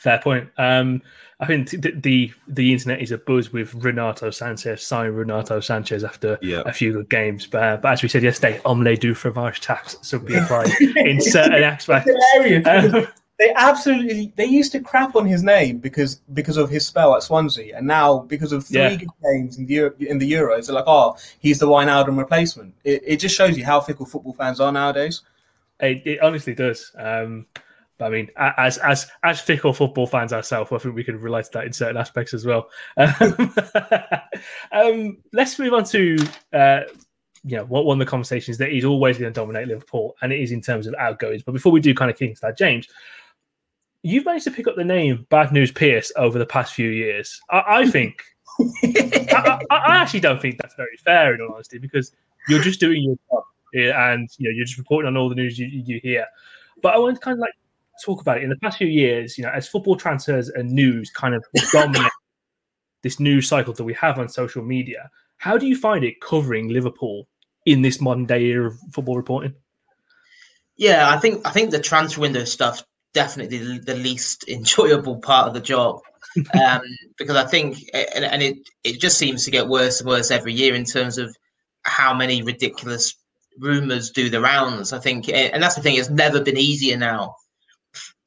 [0.00, 0.48] Fair point.
[0.56, 1.02] Um,
[1.40, 6.06] I think the, the, the internet is a buzz with Renato Sanches signing Renato Sanches
[6.06, 6.62] after Yeah.
[6.66, 7.46] a few good games.
[7.46, 11.20] But, uh, but as we said yesterday, omelette du fromage tax should be applied in
[11.36, 12.10] certain aspects.
[12.66, 13.06] Um,
[13.38, 17.22] they absolutely they used to crap on his name because because of his spell at
[17.22, 18.96] Swansea, and now because of three Yeah.
[18.96, 22.74] good games in the Euro, in the Euros, they're like, oh, he's the Wijnaldum replacement.
[22.84, 25.22] It, it just shows you how fickle football fans are nowadays.
[25.80, 26.92] It, it honestly does.
[26.98, 27.46] Um,
[28.00, 31.44] but I mean, as as as fickle football fans ourselves, I think we can relate
[31.44, 32.70] to that in certain aspects as well.
[32.96, 33.54] Um,
[34.72, 36.16] um, let's move on to
[36.54, 36.80] uh,
[37.44, 40.32] you know what one of the conversations that is always going to dominate Liverpool, and
[40.32, 41.42] it is in terms of outgoings.
[41.42, 42.88] But before we do kind of kick into that, James,
[44.02, 47.38] you've managed to pick up the name Bad News Pearce over the past few years.
[47.50, 48.22] I, I think
[48.82, 52.12] I, I, I actually don't think that's very fair, in all honesty, because
[52.48, 55.58] you're just doing your job and you know you're just reporting on all the news
[55.58, 56.24] you, you hear.
[56.82, 57.52] But I want to kind of like
[58.04, 58.44] talk about it.
[58.44, 62.10] In the past few years, you know, as football transfers and news kind of dominate
[63.02, 66.68] this news cycle that we have on social media, how do you find it covering
[66.68, 67.26] Liverpool
[67.66, 69.54] in this modern day era of football reporting?
[70.76, 72.82] Yeah, I think I think the transfer window stuff
[73.12, 76.00] definitely the, least enjoyable part of the job
[76.54, 76.82] um,
[77.18, 80.52] because I think and, and it it just seems to get worse and worse every
[80.52, 81.34] year in terms of
[81.82, 83.14] how many ridiculous
[83.58, 84.92] rumors do the rounds.
[84.92, 87.34] I think, and that's the thing; it's never been easier now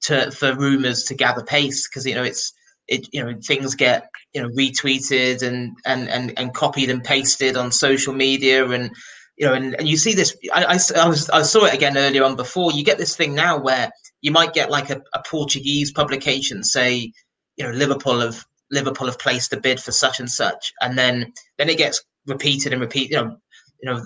[0.03, 2.53] to for rumors to gather pace because you know it's
[2.87, 7.55] it you know things get you know retweeted and and and, and copied and pasted
[7.55, 8.91] on social media and
[9.37, 11.97] you know and, and you see this I, I, I was I saw it again
[11.97, 12.71] earlier on before.
[12.71, 13.89] You get this thing now where
[14.21, 17.11] you might get like a, a Portuguese publication say
[17.55, 21.31] you know Liverpool have Liverpool have placed a bid for such and such and then
[21.57, 23.37] then it gets repeated and repeated you know
[23.81, 24.03] you know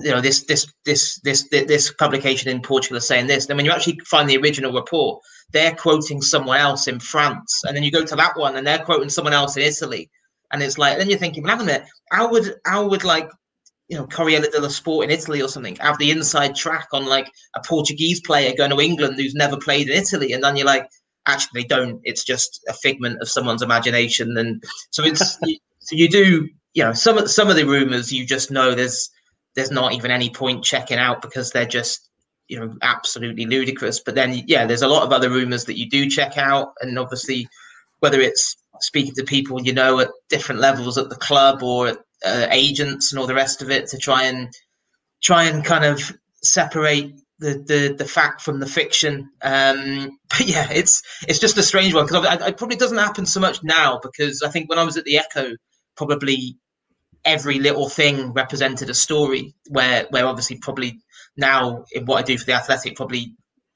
[0.00, 3.46] you know this this this this this publication in Portugal is saying this.
[3.46, 7.76] Then when you actually find the original report they're quoting someone else in France and
[7.76, 10.10] then you go to that one and they're quoting someone else in Italy.
[10.52, 11.88] And it's like then you're thinking well, hang on a minute.
[12.10, 13.28] How would how would like
[13.88, 17.30] you know Corriere dello Sport in Italy or something have the inside track on like
[17.54, 20.32] a Portuguese player going to England who's never played in Italy?
[20.32, 20.88] And then you're like
[21.26, 22.00] actually they don't.
[22.04, 24.36] It's just a figment of someone's imagination.
[24.36, 28.26] And so it's so you do you know some of some of the rumors you
[28.26, 29.10] just know there's
[29.54, 32.07] there's not even any point checking out because they're just
[32.48, 34.00] you know absolutely ludicrous.
[34.00, 36.72] But then yeah there's a lot of other rumors that you do check out.
[36.80, 37.48] And obviously
[38.00, 42.46] whether it's speaking to people you know at different levels at the club or uh,
[42.50, 44.52] agents and all the rest of it to try and
[45.22, 49.30] try and kind of separate the the, the fact from the fiction.
[49.42, 52.06] Um but yeah it's it's just a strange one.
[52.06, 55.04] Because it probably doesn't happen so much now because i think when i was at
[55.04, 55.54] the echo
[55.96, 56.56] probably
[57.24, 61.00] every little thing represented a story where where obviously probably
[61.38, 63.32] now in what I do for the athletic probably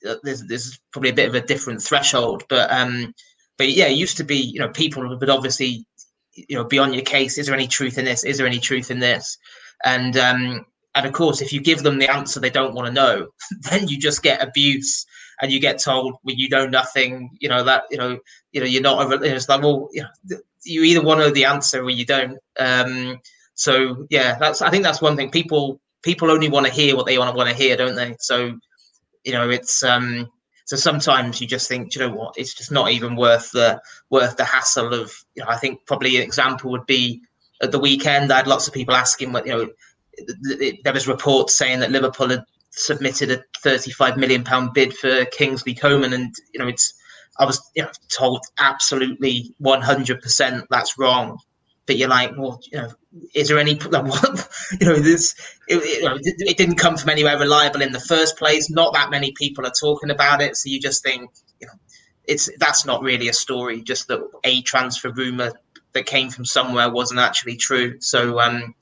[0.07, 2.45] uh, there's there's probably a bit of a different threshold.
[2.49, 3.15] But um
[3.57, 5.87] but yeah it used to be you know people would obviously
[6.35, 8.25] you know be on your case is there any truth in this?
[8.25, 9.39] Is there any truth in this?
[9.85, 12.93] And um and of course if you give them the answer they don't want to
[12.93, 13.29] know
[13.71, 15.07] then you just get abuse
[15.41, 18.19] and you get told well you know nothing you know that you know
[18.53, 21.33] you know you're not a, it's like well you know you either want to know
[21.33, 22.39] the answer or you don't.
[22.59, 23.21] Um
[23.55, 25.31] so yeah that's i think that's one thing.
[25.31, 28.17] People people only want to hear what they want to want to hear don't they
[28.21, 28.59] so
[29.25, 30.31] you know it's um
[30.65, 33.81] so sometimes you just think, "Do you know what, it's just not even worth the
[34.11, 35.13] worth the hassle of.
[35.35, 37.23] You know, I think probably an example would be
[37.63, 38.33] at the weekend.
[38.33, 39.69] I had lots of people asking what you know.
[40.17, 44.95] th- th- There was reports saying that Liverpool had submitted a 35 million pound bid
[44.97, 46.95] for Kingsley Coman, and you know it's.
[47.39, 51.39] I was you know told absolutely 100 percent that's wrong.
[51.87, 52.93] But you're like, well, you know,
[53.35, 54.49] is there any like, what,
[54.81, 55.35] you know this
[55.69, 55.81] it,
[56.39, 58.71] it, didn't come from anywhere reliable in the first place.
[58.71, 60.57] Not that many people are talking about it.
[60.57, 61.75] So you just think you know
[62.25, 63.83] it's that's not really a story.
[63.83, 65.53] Just that a transfer rumor
[65.93, 68.01] that came from somewhere wasn't actually true.
[68.01, 68.75] So um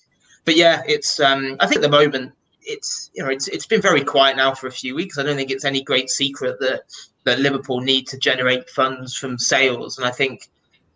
[0.45, 2.33] but yeah it's um i think at the moment
[2.63, 5.19] it's you know it's it's been very quiet now for a few weeks.
[5.19, 6.83] I don't think it's any great secret that
[7.25, 9.99] that liverpool need to generate funds from sales.
[9.99, 10.49] And i think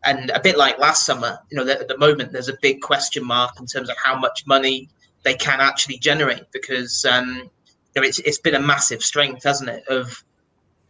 [0.05, 3.25] and a bit like last summer, you know, at the moment there's a big question
[3.25, 4.89] mark in terms of how much money
[5.25, 7.51] they can actually generate because um,
[7.95, 10.23] you know it's it's been a massive strength, hasn't it, of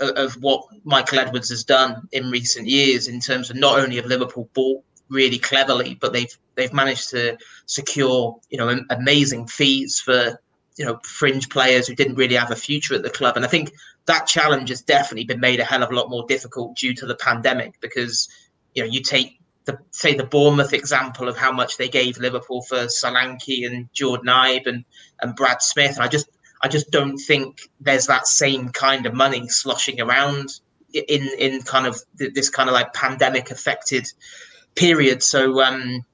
[0.00, 4.07] of what Michael Edwards has done in recent years in terms of not only of
[4.07, 10.38] Liverpool bought really cleverly, but they've they've managed to secure you know amazing fees for
[10.77, 13.48] you know fringe players who didn't really have a future at the club, and I
[13.48, 13.72] think
[14.07, 17.07] that challenge has definitely been made a hell of a lot more difficult due to
[17.07, 18.29] the pandemic because
[18.75, 22.63] you know, you take the say the Bournemouth example of how much they gave Liverpool
[22.63, 24.85] for Solanke and Jordan Ibe and
[25.21, 25.95] and Brad Smith.
[25.97, 26.29] And I just
[26.63, 30.49] I just don't think there's that same kind of money sloshing around
[30.93, 34.07] in in kind of this kind of like pandemic affected
[34.75, 35.23] period.
[35.23, 36.05] So um,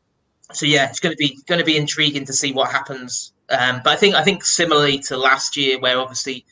[0.53, 3.33] so yeah, it's going to be going to be intriguing to see what happens.
[3.49, 6.45] Um, but I think I think similarly to last year, where obviously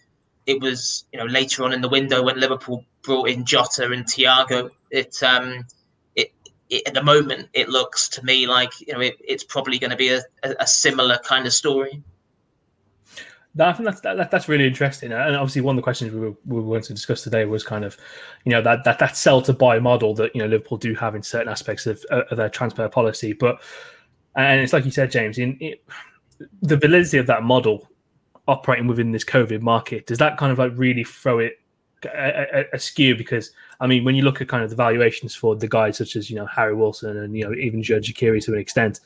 [0.47, 4.05] it was you know later on in the window when Liverpool brought in Jota and
[4.05, 5.65] Thiago, it um,
[6.71, 9.91] it, at the moment it looks to me like you know it, it's probably going
[9.91, 12.03] to be a, a, similar kind of story.
[13.61, 16.35] I think that's that, that's really interesting, and obviously one of the questions we were,
[16.47, 17.97] we were going to discuss today was kind of,
[18.45, 21.17] you know, that that that sell to buy model that you know Liverpool do have
[21.17, 23.61] in certain aspects of, uh, of their transfer policy, but
[24.37, 25.83] and it's like you said, James, in it,
[26.63, 27.89] the validity of that model
[28.47, 31.61] operating within this COVID market does that kind of like really throw it
[32.73, 33.17] askew?
[33.17, 33.51] Because
[33.81, 36.31] I mean, when you look at kind of the valuations for the guys such as
[36.31, 39.01] you know Harry Wilson and you know even Xherdan Shaqiri to an extent,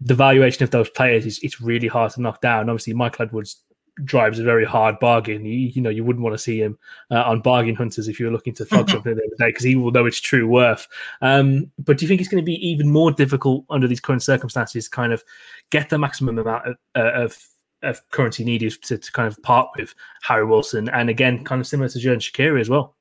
[0.00, 2.68] the valuation of those players is it's really hard to knock down.
[2.68, 3.62] Obviously, Michael Edwards
[4.04, 5.44] drives a very hard bargain.
[5.44, 6.78] You, you know, you wouldn't want to see him
[7.10, 9.64] uh, on bargain hunters if you were looking to flog something the other day because
[9.64, 10.86] he will know its true worth.
[11.20, 14.22] Um, but do you think it's going to be even more difficult under these current
[14.22, 15.22] circumstances to kind of
[15.70, 17.38] get the maximum amount of, uh, of,
[17.82, 21.66] of currency needed to, to, kind of part with Harry Wilson and again, kind of
[21.66, 22.96] similar to Xherdan Shaqiri as well?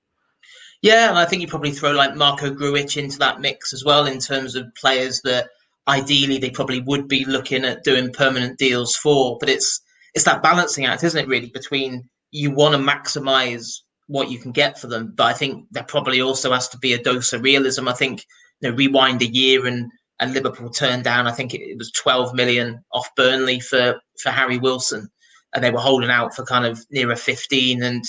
[0.82, 4.06] Yeah, and I think you probably throw like Marko Grujic into that mix as well
[4.06, 5.50] in terms of players that
[5.88, 9.82] ideally they probably would be looking at doing permanent deals for, but it's
[10.14, 11.28] it's that balancing act, isn't it?
[11.28, 13.68] Really, between you want to maximize
[14.08, 16.94] what you can get for them, but I think there probably also has to be
[16.94, 17.88] a dose of realism.
[17.88, 18.26] I think
[18.62, 22.34] you know, rewind a year and and Liverpool turned down, I think it, was 12
[22.34, 25.10] million off Burnley for for Harry Wilson,
[25.54, 27.84] and they were holding out for kind of nearer 15.
[27.84, 28.04] And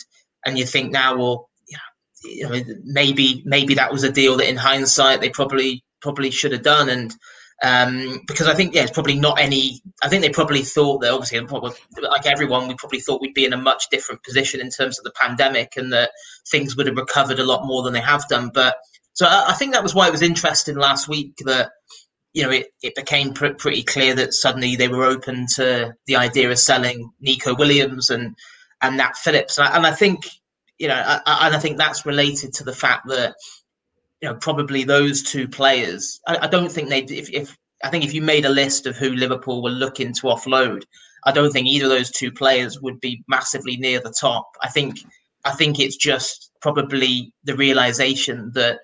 [0.47, 1.50] and you think now, well,
[2.85, 6.89] maybe maybe that was a deal that in hindsight they probably probably should have done.
[6.89, 7.15] And
[7.63, 9.81] um, because I think yeah, it's probably not any.
[10.03, 13.53] I think they probably thought that obviously, like everyone, we probably thought we'd be in
[13.53, 16.11] a much different position in terms of the pandemic, and that
[16.51, 18.51] things would have recovered a lot more than they have done.
[18.53, 18.77] But
[19.13, 21.71] so I, I think that was why it was interesting last week that
[22.33, 26.17] you know it, it became pr- pretty clear that suddenly they were open to the
[26.17, 28.37] idea of selling Neco Williams and
[28.81, 30.23] and Nat Phillips, and I, and I think
[30.81, 33.35] you know, I, and I think that's related to the fact that
[34.23, 36.21] you know, probably those two players.
[36.27, 37.03] I, I don't think they.
[37.03, 40.23] If, if I think if you made a list of who Liverpool were looking to
[40.23, 40.85] offload,
[41.25, 44.51] I don't think either of those two players would be massively near the top.
[44.63, 45.01] I think
[45.45, 48.81] I think it's just probably the realization that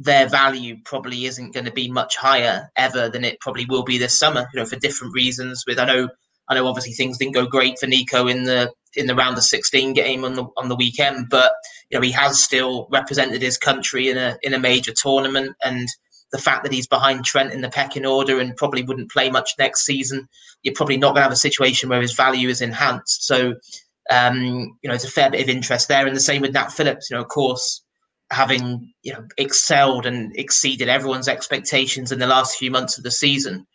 [0.00, 3.98] their value probably isn't going to be much higher ever than it probably will be
[3.98, 4.48] this summer.
[4.52, 5.62] You know, for different reasons.
[5.68, 6.08] With I know
[6.48, 9.44] I know obviously things didn't go great for Neco in the in the round of
[9.44, 11.52] 16 game on the on the weekend, but
[11.90, 15.88] you know he has still represented his country in a in a major tournament, and
[16.32, 19.52] the fact that he's behind Trent in the pecking order and probably wouldn't play much
[19.58, 20.28] next season,
[20.62, 23.26] you're probably not going to have a situation where his value is enhanced.
[23.26, 23.54] So,
[24.10, 26.72] um, you know, it's a fair bit of interest there, and the same with Nat
[26.72, 27.10] Phillips.
[27.10, 27.82] You know, of course,
[28.30, 33.10] having you know excelled and exceeded everyone's expectations in the last few months of the
[33.10, 33.66] season,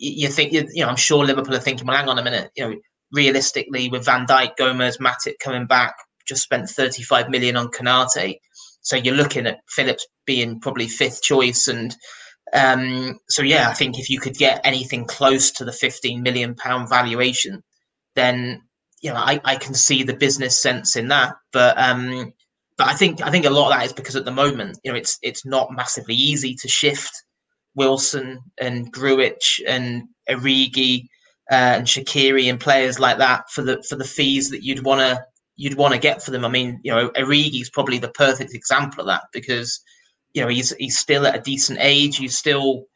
[0.00, 2.68] you think you know I'm sure Liverpool are thinking, well, hang on a minute, you
[2.68, 2.76] know
[3.12, 5.94] realistically, with Van Dijk, Gomez, Matip coming back,
[6.26, 8.38] just spent 35 million on Konate.
[8.82, 11.68] So you're looking at Phillips being probably fifth choice.
[11.68, 11.94] And
[12.54, 16.54] um, so, yeah, I think if you could get anything close to the 15 million
[16.54, 17.62] pound valuation,
[18.14, 18.62] then,
[19.02, 21.34] you know, I, I can see the business sense in that.
[21.52, 22.32] But, um,
[22.78, 24.90] but I think I think a lot of that is because at the moment, you
[24.90, 27.12] know, it's it's not massively easy to shift
[27.74, 31.06] Wilson and Grujic and Origi
[31.50, 35.00] uh, and Shaqiri and players like that for the for the fees that you'd want
[35.00, 35.24] to
[35.56, 36.44] you'd want to get for them.
[36.44, 39.80] I mean, you know, Origi is probably the perfect example of that because
[40.32, 42.18] you know he's he's still at a decent age.
[42.18, 42.86] You still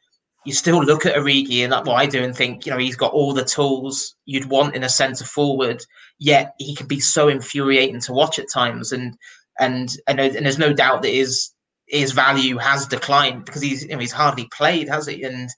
[0.45, 2.95] you still look at Origi and that's what I do and think you know he's
[2.95, 5.83] got all the tools you'd want in a centre forward.
[6.17, 9.15] Yet he can be so infuriating to watch at times, and
[9.59, 11.51] and and, and there's no doubt that his
[11.87, 15.23] his value has declined because he's you know, he's hardly played, has he?
[15.23, 15.49] And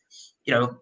[0.46, 0.78] you know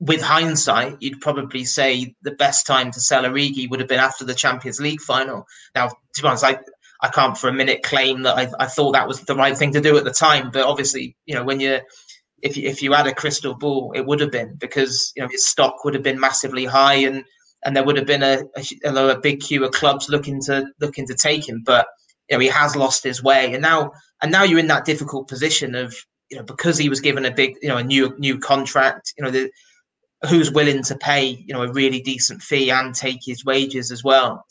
[0.00, 4.24] with hindsight, you'd probably say the best time to sell Origi would have been after
[4.24, 5.44] the Champions League final.
[5.74, 6.58] Now, to be honest, I,
[7.00, 9.72] I can't for a minute claim that I, I thought that was the right thing
[9.72, 10.50] to do at the time.
[10.52, 11.80] But obviously, you know, when you
[12.42, 15.28] if you, if you had a crystal ball, it would have been because you know
[15.28, 17.24] his stock would have been massively high and
[17.64, 18.44] and there would have been a,
[18.84, 21.62] a, a big queue of clubs looking to looking to take him.
[21.64, 21.88] But
[22.28, 25.28] you know he has lost his way, and now and now you're in that difficult
[25.28, 25.94] position of
[26.30, 29.12] you know because he was given a big you know a new new contract.
[29.16, 29.50] You know the
[30.28, 34.02] who's willing to pay you know a really decent fee and take his wages as
[34.02, 34.44] well.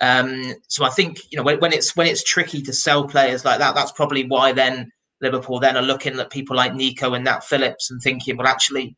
[0.00, 3.44] Um, so I think you know when, when, it's when it's tricky to sell players
[3.44, 7.24] like that, that's probably why then Liverpool then are looking at people like Neco and
[7.24, 8.96] Nat Phillips and thinking, well, actually,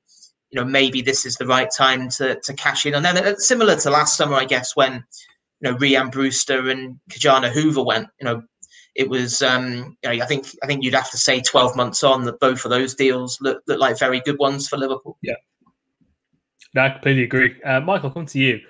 [0.50, 2.94] you know, maybe this is the right time to to cash in.
[2.94, 5.04] And then uh, similar to last summer, I guess when
[5.60, 7.52] you know Rhian Brewster and Ki-Jana
[7.82, 8.42] went, you know,
[8.94, 12.02] it was um, you know, I think I think you'd have to say 12 months
[12.02, 15.18] on that both of those deals look, look like very good ones for Liverpool.
[15.22, 15.34] Yeah.
[16.74, 17.62] No, I completely agree.
[17.62, 18.60] Uh, Michael, come to you.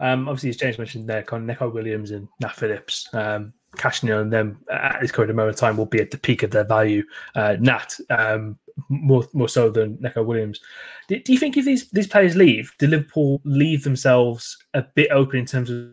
[0.00, 4.08] Um, obviously, as James mentioned there, kind of Neco Williams and Nat Phillips, um, cashing
[4.08, 6.50] in on them at this current moment of time will be at the peak of
[6.50, 7.02] their value.
[7.34, 10.60] Uh, Nat, um, more more so than Neco Williams.
[11.08, 15.10] Do, do, you think if these these players leave, do Liverpool leave themselves a bit
[15.10, 15.90] open in terms of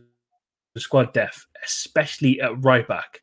[0.73, 3.21] the squad depth, especially at right back?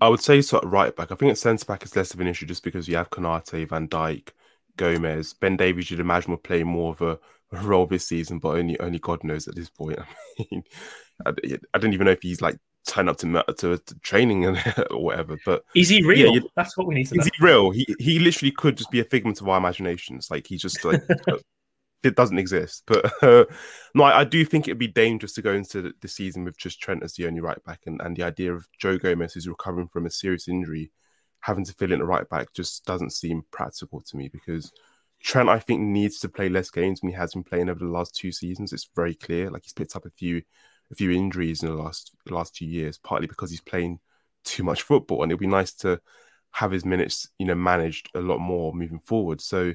[0.00, 1.10] I would say sort of right back.
[1.10, 3.68] I think at centre back is less of an issue just because you have Konate,
[3.68, 4.28] Van Dijk,
[4.76, 5.90] Gomez, Ben Davies.
[5.90, 7.18] You'd imagine will play more of a,
[7.62, 9.98] role this season, but only only God knows at this point.
[10.40, 10.64] I mean,
[11.24, 11.32] I,
[11.72, 14.46] I don't even know if he's like turn up to to, to training
[14.90, 15.36] or whatever.
[15.44, 16.34] But is he real?
[16.34, 17.14] Yeah, That's what we need to.
[17.14, 17.30] Is know.
[17.38, 17.70] he real?
[17.70, 20.30] He he literally could just be a figment of our imaginations.
[20.30, 21.02] Like he's just like
[22.02, 22.84] it doesn't exist.
[22.86, 23.44] But uh,
[23.94, 26.56] no, I, I, do think it'd be dangerous to go into the, the, season with
[26.56, 29.48] just Trent as the only right back, and, and the idea of Joe Gomez, who's
[29.48, 30.92] recovering from a serious injury,
[31.40, 34.72] having to fill in the right back just doesn't seem practical to me because.
[35.18, 37.90] Trent, I think, needs to play less games than he has been playing over the
[37.90, 38.74] last two seasons.
[38.74, 39.50] It's very clear.
[39.50, 40.42] Like he's picked up a few,
[40.92, 43.98] a few injuries in the last last two years, partly because he's playing
[44.44, 46.00] too much football, and it'd be nice to
[46.52, 49.40] have his minutes, you know, managed a lot more moving forward.
[49.40, 49.72] So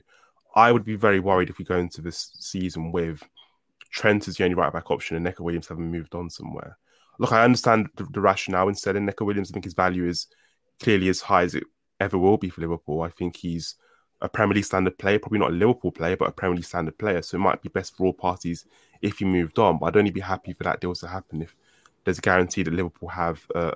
[0.56, 3.24] I would be very worried if we go into this season with
[3.92, 6.78] Trent as the only right back option and Neco Williams having moved on somewhere.
[7.20, 9.52] Look, I understand the, the rationale in selling Neco Williams.
[9.52, 10.28] I think his value is
[10.80, 11.64] clearly as high as it
[12.00, 13.02] ever will be for Liverpool.
[13.02, 13.76] I think he's
[14.22, 16.98] a Premier League standard player, probably not a Liverpool player, but a Premier League standard
[16.98, 17.22] player.
[17.22, 18.66] So it might be best for all parties
[19.02, 19.78] if he moved on.
[19.80, 21.56] But I'd only be happy for that deal to happen if
[22.04, 23.72] there's a guarantee that Liverpool have uh,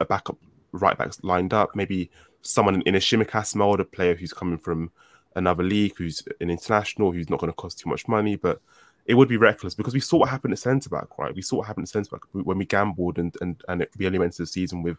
[0.00, 0.38] a backup
[0.72, 1.74] right backs lined up.
[1.74, 2.10] Maybe
[2.42, 4.90] someone in a Tsimikas mold, a player who's coming from
[5.36, 8.60] another league who's an international who's not going to cost too much money, but
[9.04, 11.34] it would be reckless because we saw what happened at centre back, right?
[11.34, 14.18] We saw what happened at centre back when we gambled and and and we only
[14.18, 14.98] went into the season with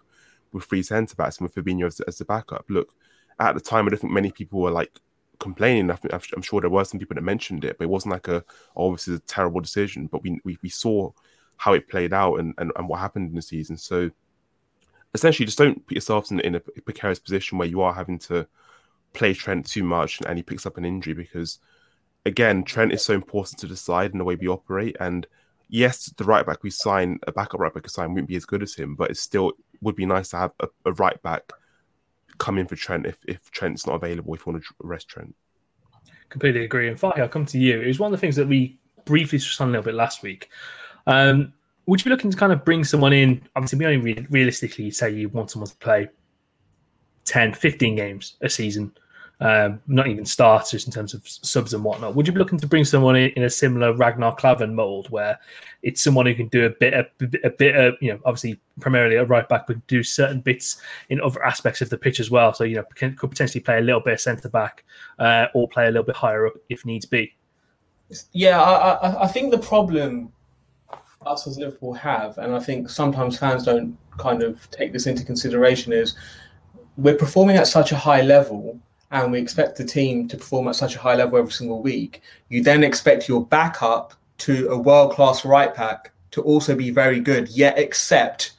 [0.54, 2.66] with three centre backs and with Fabinho as, as the backup.
[2.70, 2.94] Look,
[3.40, 5.00] at the time, I don't think many people were like
[5.40, 5.92] complaining.
[5.92, 8.30] I think, I'm sure there were some people that mentioned it, but it wasn't like
[8.30, 10.08] a oh, this is a terrible decision.
[10.08, 11.12] But we we, we saw
[11.58, 13.78] how it played out and, and, and what happened in the season.
[13.78, 14.12] So
[15.14, 18.48] essentially, just don't put yourselves in, in a precarious position where you are having to
[19.18, 21.60] play Trent too much and he picks up an injury because
[22.26, 24.96] again, Trent is so important to the side and the way we operate.
[25.00, 25.26] And
[25.70, 28.46] yes, the right back we sign, a backup right back we sign wouldn't be as
[28.46, 31.52] good as him, but it still would be nice to have a, a right back
[32.38, 35.36] come in for Trent if, if Trent's not available, if you want to rest Trent.
[36.30, 36.88] Completely agree.
[36.88, 37.82] And Fahy, I'll come to you.
[37.82, 40.22] It was one of the things that we briefly touched on a little bit last
[40.22, 40.50] week.
[41.08, 41.54] Um,
[41.88, 43.42] would you be looking to kind of bring someone in?
[43.56, 46.10] Obviously, we only re- realistically say you want someone to play
[47.24, 48.92] 10, 15 games a season
[49.40, 52.16] um, not even starters in terms of subs and whatnot.
[52.16, 55.40] Would you be looking to bring someone in, a similar Ragnar Klavan mold, where
[55.84, 57.08] it's someone who can do a bit, a,
[57.44, 61.22] a bit of, you know, obviously primarily a right back, but do certain bits in
[61.22, 62.54] other aspects of the pitch as well.
[62.54, 64.84] So you know, can, could potentially play a little bit of centre back
[65.20, 67.36] uh, or play a little bit higher up if needs be.
[68.32, 70.32] Yeah, I, I, I think the problem
[71.26, 75.24] us as Liverpool have, and I think sometimes fans don't kind of take this into
[75.24, 76.16] consideration, is
[76.96, 78.80] we're performing at such a high level
[79.12, 82.22] and we expect the team to perform at such a high level every single week,
[82.50, 87.20] you then expect your backup to a world class right back to also be very
[87.20, 88.54] good, yet accept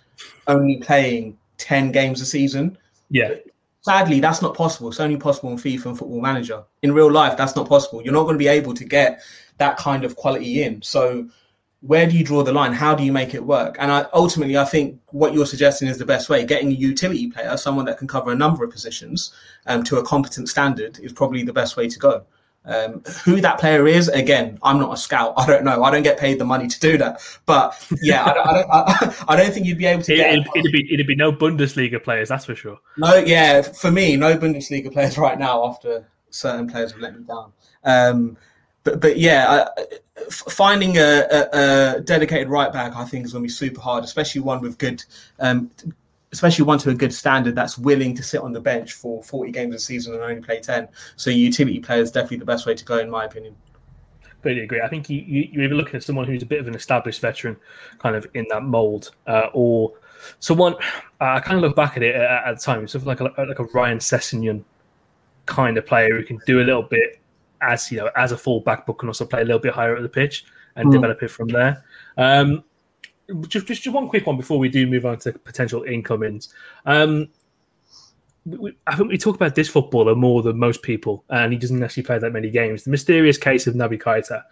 [0.47, 2.77] only playing 10 games a season.
[3.11, 3.35] Yeah.
[3.83, 4.89] Sadly, that's not possible.
[4.89, 6.65] It's only possible in FIFA and Football Manager.
[6.83, 8.03] In real life, that's not possible.
[8.03, 9.23] You're not going to be able to get
[9.59, 10.83] that kind of quality in.
[10.83, 11.29] So
[11.81, 12.73] where do you draw the line?
[12.73, 13.77] How do you make it work?
[13.79, 16.45] And I, ultimately, I think what you're suggesting is the best way.
[16.45, 19.33] Getting a utility player, someone that can cover a number of positions,
[19.67, 22.25] um, to a competent standard is probably the best way to go.
[22.65, 25.35] Um, who that player is, again, I'm not a scout.
[25.37, 25.85] I don't know.
[25.85, 27.21] I don't get paid the money to do that.
[27.47, 30.15] But yeah, I, don't, I, don't, I, I don't think you'd be able to.
[30.15, 32.79] It, it'd, it'd, be it'd be no Bundesliga players, that's for sure.
[32.97, 35.65] No, yeah, for me, no Bundesliga players right now.
[35.65, 37.53] After certain players have let me down.
[37.85, 38.37] Um,
[38.91, 39.67] but but yeah,
[40.31, 44.05] finding a, a, a, dedicated right back, I think, is going to be super hard,
[44.05, 45.03] especially one with good,
[45.39, 45.71] um,
[46.33, 49.53] especially one to a good standard that's willing to sit on the bench for 40
[49.53, 50.89] games a season and only play 10.
[51.17, 53.57] So utility player is definitely the best way to go, in my opinion.
[54.23, 54.81] Completely agree.
[54.81, 57.21] I think you, you, you're either looking at someone who's a bit of an established
[57.21, 57.57] veteran,
[57.99, 59.93] kind of in that mold, uh, or
[60.41, 60.77] someone.
[61.21, 63.25] I kind of look back at it at, at the time, sort of like a,
[63.25, 64.65] like a Ryan Sessegnon
[65.47, 67.19] kind of player who can do a little bit
[67.61, 70.03] as you know as a fullback, but can also play a little bit higher at
[70.03, 70.45] the pitch
[70.77, 70.93] and mm.
[70.93, 71.85] develop it from there.
[72.17, 72.65] Um,
[73.49, 76.53] just, just one quick one before we do move on to potential incomings.
[76.87, 77.29] Um,
[78.47, 81.83] we, I think we talk about this footballer more than most people, and he doesn't
[81.83, 82.85] actually play that many games.
[82.85, 84.43] The mysterious case of Naby Keita.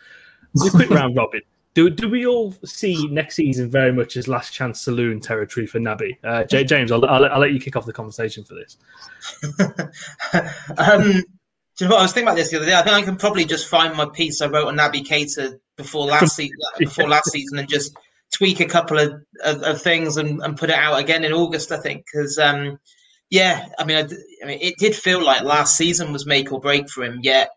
[0.67, 1.41] A quick round robin.
[1.75, 5.79] do do we all see next season very much as last chance saloon territory for
[5.79, 6.17] Naby?
[6.23, 8.77] Uh, J- James, I'll, I'll, I'll, let you kick off the conversation for this.
[10.79, 11.23] um,
[11.77, 12.75] do you know what I was thinking about this the other day?
[12.75, 16.07] I think I can probably just find my piece I wrote on Naby Keita before
[16.07, 17.95] last season, before last season, and just
[18.35, 19.13] tweak a couple of,
[19.45, 21.73] of, of, things and, and put it out again in August.
[21.73, 22.79] I think because um,
[23.29, 24.09] yeah, I mean, I,
[24.43, 27.21] I, mean, it did feel like last season was make or break for him.
[27.23, 27.51] Yet,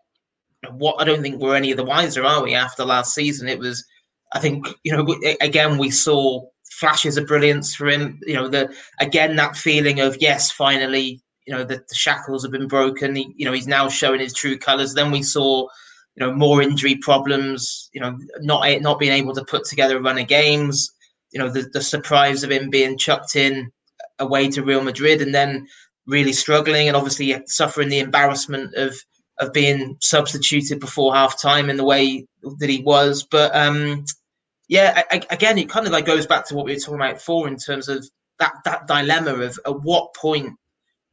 [0.70, 2.54] what I don't think we're any of the wiser, are we?
[2.54, 3.84] After last season, it was.
[4.32, 6.46] I think you know again we saw
[6.78, 8.20] flashes of brilliance for him.
[8.22, 12.52] You know the again that feeling of yes, finally you know the, the shackles have
[12.52, 13.16] been broken.
[13.16, 14.94] He, you know he's now showing his true colours.
[14.94, 15.66] Then we saw
[16.16, 17.90] you know more injury problems.
[17.92, 20.90] You know not not being able to put together a run of games.
[21.32, 23.70] You know the, the surprise of him being chucked in
[24.18, 25.66] away to Real Madrid and then
[26.06, 28.94] really struggling and obviously suffering the embarrassment of
[29.38, 32.26] of being substituted before half time in the way
[32.58, 33.24] that he was.
[33.24, 34.04] But um,
[34.68, 37.14] yeah, I, again, it kind of like goes back to what we were talking about
[37.14, 38.06] before in terms of
[38.38, 40.56] that that dilemma of at what point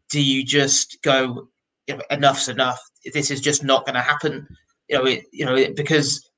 [0.10, 1.50] do you just go,
[1.88, 2.80] you know, enough's enough.
[3.14, 4.48] This is just not going to happen.
[4.88, 6.30] You know, it, you know, it, because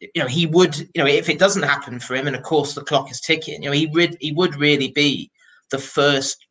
[0.00, 2.74] you know he would, you know, if it doesn't happen for him, and of course
[2.74, 3.62] the clock is ticking.
[3.62, 5.30] You know, he would he would really be
[5.70, 6.46] the first,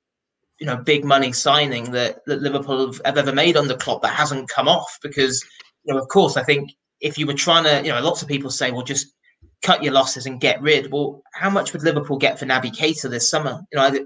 [0.59, 4.01] you know, big money signing that, that Liverpool have, have ever made on the Klopp
[4.03, 4.97] that hasn't come off.
[5.01, 5.43] Because
[5.83, 6.71] you know, of course, I think
[7.01, 9.13] if you were trying to, you know, lots of people say, well, just
[9.63, 10.91] cut your losses and get rid.
[10.91, 13.61] Well, how much would Liverpool get for Naby Keita this summer?
[13.71, 14.05] You know,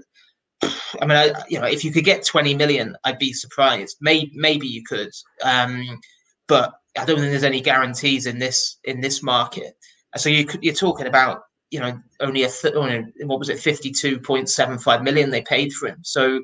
[0.62, 3.96] I, mean, I, you know, if you could get 20 million, I'd be surprised.
[4.00, 5.10] Maybe, maybe you could,
[5.42, 6.00] um,
[6.46, 9.74] but I don't think there's any guarantees in this in this market.
[10.16, 15.02] So you could, you're talking about, you know, only a th- what was it, 52.75
[15.02, 16.00] million they paid for him.
[16.02, 16.42] So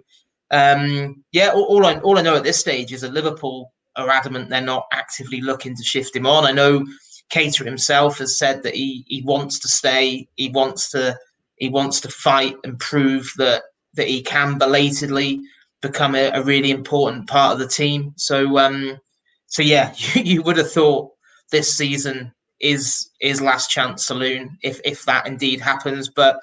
[0.50, 4.08] um, yeah, all, all, I all I know at this stage is that Liverpool are
[4.08, 6.46] adamant they're not actively looking to shift him on.
[6.46, 6.86] I know
[7.30, 10.28] Keita himself has said that he he wants to stay.
[10.36, 11.18] He wants to
[11.56, 13.64] he wants to fight and prove that
[13.98, 15.42] that he can belatedly
[15.82, 18.14] become a, a really important part of the team.
[18.16, 18.98] So, um,
[19.46, 21.12] so yeah, you, you would have thought
[21.52, 26.08] this season is is last chance saloon if if that indeed happens.
[26.08, 26.40] But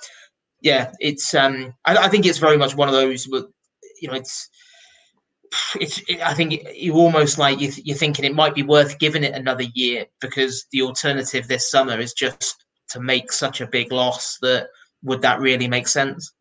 [0.62, 3.26] yeah, it's um, I, I think it's very much one of those.
[3.26, 4.50] You know, it's
[5.80, 9.24] it's it, I think you almost like you, you're thinking it might be worth giving
[9.24, 13.92] it another year because the alternative this summer is just to make such a big
[13.92, 14.68] loss that
[15.04, 16.34] would that really make sense?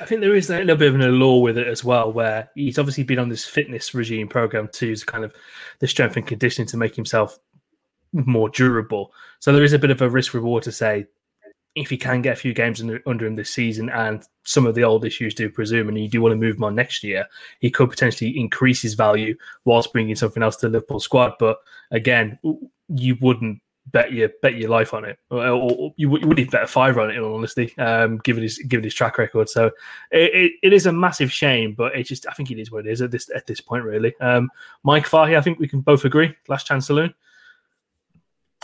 [0.00, 2.50] I think there is a little bit of an allure with it as well, where
[2.54, 5.34] he's obviously been on this fitness regime program too, to kind of
[5.80, 7.38] the strength and conditioning to make himself
[8.12, 9.12] more durable.
[9.40, 11.06] So there is a bit of a risk reward to say
[11.74, 14.74] if he can get a few games under, under him this season and some of
[14.74, 17.26] the old issues do presume and you do want to move him on next year,
[17.60, 21.34] he could potentially increase his value whilst bringing something else to the Liverpool squad.
[21.38, 21.58] But
[21.90, 22.38] again,
[22.88, 23.60] you wouldn't
[23.92, 26.64] bet your bet your life on it, or, or you, would, you would even bet
[26.64, 27.16] a five on it.
[27.16, 29.66] In all honesty, um, given his given his track record, so
[30.10, 32.86] it, it, it is a massive shame, but it just I think it is what
[32.86, 34.14] it is at this at this point, really.
[34.20, 34.50] Um,
[34.82, 36.34] Mike Fahy, I think we can both agree.
[36.48, 37.14] Last chance saloon.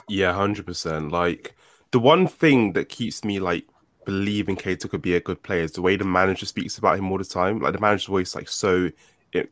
[0.09, 1.13] Yeah, hundred percent.
[1.13, 1.55] Like
[1.91, 3.67] the one thing that keeps me like
[4.05, 7.11] believing Keita could be a good player is the way the manager speaks about him
[7.11, 7.61] all the time.
[7.61, 8.91] Like the manager's always like so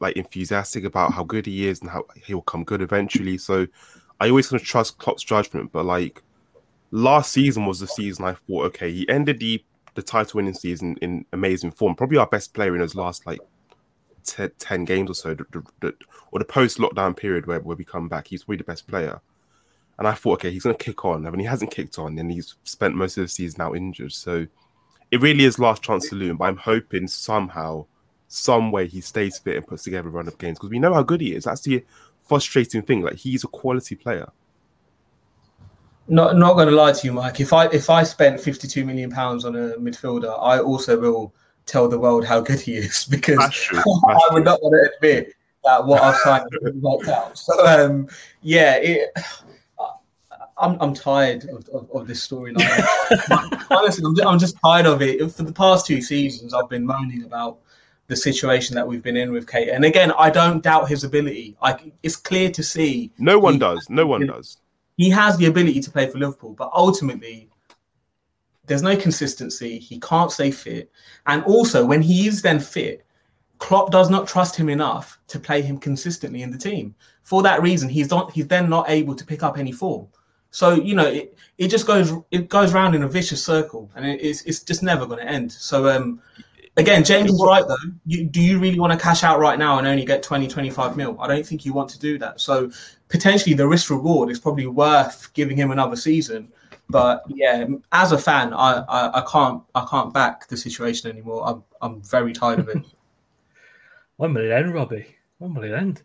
[0.00, 3.38] like enthusiastic about how good he is and how he'll come good eventually.
[3.38, 3.66] So
[4.22, 6.22] I always kind of trust Klopp's judgment, but like
[6.92, 9.64] last season was the season I thought, okay, he ended the
[9.94, 13.40] the title winning season in amazing form, probably our best player in his last like
[14.24, 15.94] t- 10 games or so, the, the, the,
[16.30, 18.28] or the post lockdown period where, where we come back.
[18.28, 19.20] He's probably the best player.
[19.98, 21.26] And I thought, okay, he's going to kick on.
[21.26, 24.12] I mean, he hasn't kicked on and he's spent most of the season now injured.
[24.12, 24.46] So
[25.10, 27.86] it really is last chance saloon, but I'm hoping somehow,
[28.28, 30.94] some way he stays fit and puts together a run of games because we know
[30.94, 31.44] how good he is.
[31.44, 31.84] That's the
[32.24, 33.02] frustrating thing.
[33.02, 34.28] Like he's a quality player.
[36.08, 37.40] Not not going to lie to you, Mike.
[37.40, 41.34] If I if I spent fifty two million pounds on a midfielder, I also will
[41.64, 43.38] tell the world how good he is because
[43.72, 46.46] I would not want to admit that what I've signed
[46.80, 47.38] worked out.
[47.38, 48.08] So um,
[48.42, 49.16] yeah, it,
[50.58, 53.66] I'm I'm tired of, of, of this storyline.
[53.70, 55.30] Honestly, I'm just, I'm just tired of it.
[55.32, 57.58] For the past two seasons, I've been moaning about
[58.12, 59.74] the situation that we've been in with Keita.
[59.74, 61.56] And again, I don't doubt his ability.
[61.62, 63.10] Like it's clear to see.
[63.18, 63.88] No one does.
[63.88, 64.58] No one does.
[64.98, 67.48] He has the ability to play for Liverpool, but ultimately,
[68.66, 69.78] there's no consistency.
[69.78, 70.92] He can't stay fit.
[71.24, 73.06] And also, when he is then fit,
[73.56, 76.94] Klopp does not trust him enough to play him consistently in the team.
[77.22, 80.06] For that reason, he's not he's then not able to pick up any form.
[80.50, 84.04] So you know, it, it just goes it goes round in a vicious circle, and
[84.04, 85.50] it, it's it's just never going to end.
[85.50, 86.20] So um,
[86.76, 87.76] again, James is right though.
[88.06, 90.96] You, do you really want to cash out right now and only get 20, 25
[90.96, 91.20] mil?
[91.20, 92.40] I don't think you want to do that.
[92.40, 92.70] So
[93.08, 96.52] potentially the risk reward is probably worth giving him another season.
[96.88, 101.42] But yeah, as a fan, I, I, I can't I can't back the situation anymore.
[101.46, 102.82] I'm I'm very tired of it.
[104.16, 105.06] One minute end, Robbie.
[105.38, 106.02] One minute end.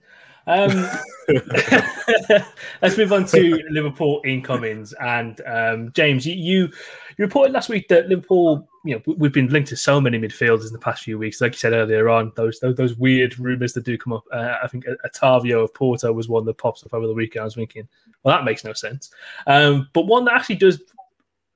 [0.48, 0.90] Um,
[2.82, 4.94] let's move on to Liverpool incomings.
[4.94, 6.62] And um, James, you, you,
[7.18, 10.68] you reported last week that Liverpool, you know, we've been linked to so many midfielders
[10.68, 11.42] in the past few weeks.
[11.42, 14.24] Like you said earlier on, those those, those weird rumours that do come up.
[14.32, 17.42] Uh, I think Otavio of Porto was one that pops up over the weekend.
[17.42, 17.88] I was thinking,
[18.24, 19.12] well, that makes no sense.
[19.48, 20.82] Um, but one that actually does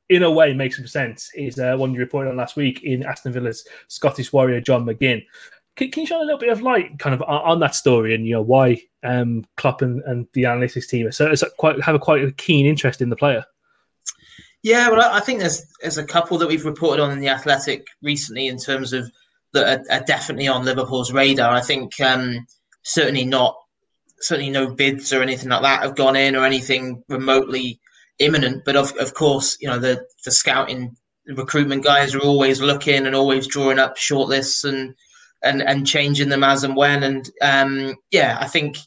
[0.10, 3.06] in a way makes some sense is uh, one you reported on last week in
[3.06, 5.24] Aston Villa's Scottish Warrior John McGinn.
[5.76, 8.26] Can, can you shine a little bit of light, kind of, on, that story and
[8.26, 12.00] you know why um, Klopp and, and the analytics team are so, quite have a
[12.00, 13.46] quite a keen interest in the player?
[14.64, 17.88] Yeah, well, I think there's there's a couple that we've reported on in the Athletic
[18.04, 19.10] recently in terms of
[19.54, 21.52] that are, are definitely on Liverpool's radar.
[21.52, 22.46] I think um,
[22.84, 23.56] certainly not
[24.20, 27.80] certainly no bids or anything like that have gone in or anything remotely
[28.20, 28.64] imminent.
[28.66, 30.96] But of of course, you know the the scouting
[31.28, 34.96] recruitment guys are always looking and always drawing up shortlists and
[35.44, 37.04] and and changing them as and when.
[37.04, 38.78] And um, yeah, I think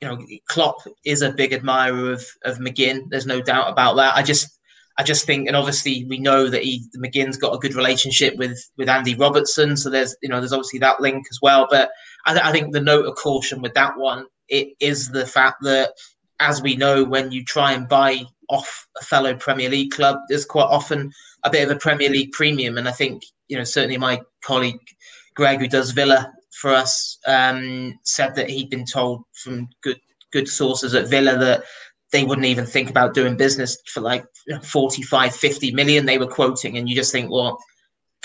[0.00, 0.18] you know
[0.48, 3.08] Klopp is a big admirer of of McGinn.
[3.10, 4.16] There's no doubt about that.
[4.16, 4.58] I just
[4.98, 8.58] I just think, and obviously we know that he McGinn's got a good relationship with
[8.76, 11.66] with Andy Robertson, so there's you know there's obviously that link as well.
[11.70, 11.90] But
[12.26, 15.62] I, th- I think the note of caution with that one it is the fact
[15.62, 15.92] that
[16.40, 20.44] as we know, when you try and buy off a fellow Premier League club, there's
[20.44, 21.12] quite often
[21.44, 24.80] a bit of a Premier League premium, and I think you know certainly my colleague
[25.38, 30.00] Greg, who does Villa for us, um, said that he'd been told from good
[30.32, 31.62] good sources at Villa that
[32.12, 34.26] they wouldn't even think about doing business for like
[34.62, 36.76] 45, 50 million they were quoting.
[36.76, 37.58] And you just think, well,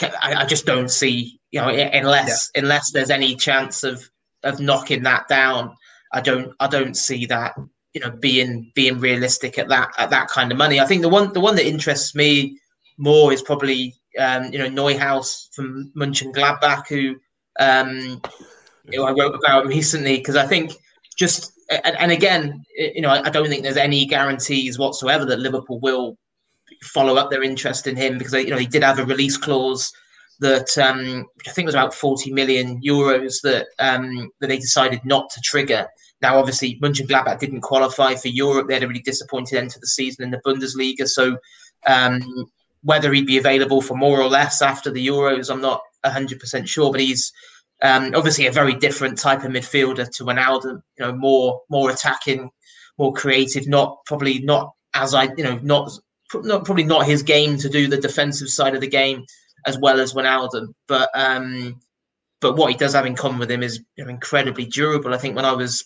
[0.01, 2.61] I, I just don't see, you know, unless yeah.
[2.61, 4.09] unless there's any chance of
[4.41, 5.75] of knocking that down,
[6.11, 7.53] I don't I don't see that,
[7.93, 10.79] you know, being being realistic at that at that kind of money.
[10.79, 12.57] I think the one the one that interests me
[12.97, 17.15] more is probably um, you know Neuhaus from Mönchengladbach, who
[17.59, 18.21] um,
[18.89, 20.73] you know, I wrote about recently because I think
[21.17, 25.79] just and, and, again, you know, I don't think there's any guarantees whatsoever that Liverpool
[25.79, 26.17] will
[26.81, 29.91] follow up their interest in him because you know he did have a release clause
[30.39, 35.29] that um, I think was about 40 million euros that um, that they decided not
[35.31, 35.87] to trigger.
[36.21, 39.87] Now, obviously, Mönchengladbach didn't qualify for Europe; they had a really disappointed end to the
[39.87, 41.07] season in the Bundesliga.
[41.07, 41.37] So,
[41.87, 42.21] um,
[42.83, 46.91] whether he'd be available for more or less after the Euros, I'm not 100% sure.
[46.91, 47.31] But he's
[47.81, 50.81] um, obviously a very different type of midfielder to Wijnaldum.
[50.97, 52.49] You know, more more attacking,
[52.97, 53.67] more creative.
[53.67, 55.91] Not probably not as I you know not
[56.33, 59.25] not probably not his game to do the defensive side of the game
[59.65, 60.73] as well as Wijnaldum.
[60.87, 61.79] But um,
[62.41, 65.13] but what he does have in common with him is you know, incredibly durable.
[65.13, 65.85] I think when I was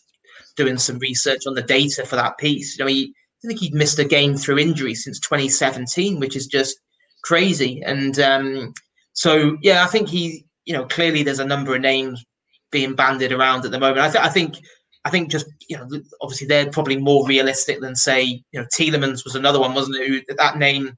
[0.56, 3.76] doing some research on the data for that piece, you know, he I think he'd
[3.76, 6.80] missed a game through injury since 2017, which is just
[7.28, 7.82] crazy.
[7.84, 8.74] And um,
[9.14, 12.24] so, yeah, I think he, you know, clearly there's a number of names
[12.72, 14.00] being banded around at the moment.
[14.00, 14.56] I, th- I think,
[15.04, 15.88] I think just you know,
[16.22, 20.26] obviously they're probably more realistic than say, you know, Tielemans was another one, wasn't it?
[20.38, 20.98] That name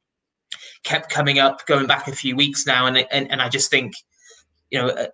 [0.83, 3.93] kept coming up, going back a few weeks now, and and, and I just think,
[4.69, 4.89] you know.
[4.89, 5.07] Uh,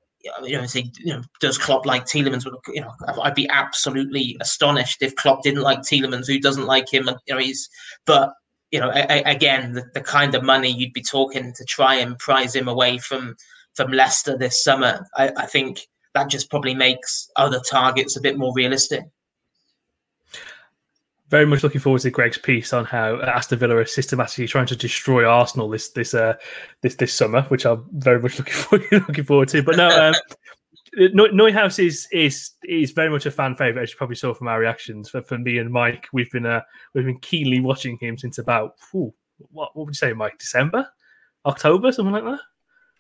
[0.44, 2.48] you know, say, you know, does Klopp like Tielemans?
[2.74, 2.92] You know,
[3.22, 6.26] I'd be absolutely astonished if Klopp didn't like Tielemans.
[6.26, 7.08] Who doesn't like him?
[7.08, 7.70] And you know, he's.
[8.08, 8.34] But
[8.72, 11.96] you know, a, a, again, the, the, kind of money you'd be talking to try
[11.96, 13.36] and prize him away from
[13.76, 15.82] from Leicester this summer, I, I think
[16.14, 19.04] that just probably makes other targets a bit more realistic.
[21.30, 24.76] Very much looking forward to Greg's piece on how Aston Villa are systematically trying to
[24.76, 26.36] destroy Arsenal this this uh,
[26.82, 29.64] this this summer, which I'm very much looking forward, looking forward to.
[29.64, 30.16] But no, um,
[30.98, 34.60] Neuhaus is is is very much a fan favorite, as you probably saw from our
[34.60, 35.10] reactions.
[35.10, 36.62] For, for me and Mike, we've been uh,
[36.94, 40.38] we've been keenly watching him since about whew, what what would you say, Mike?
[40.38, 40.88] December,
[41.46, 42.40] October, something like that.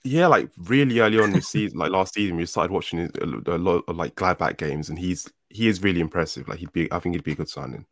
[0.04, 3.58] Yeah, like really early on this season, like last season, we started watching a, a
[3.58, 6.48] lot of like Gladbach games, and he's he is really impressive.
[6.48, 7.86] Like he'd be, I think he'd be a good signing.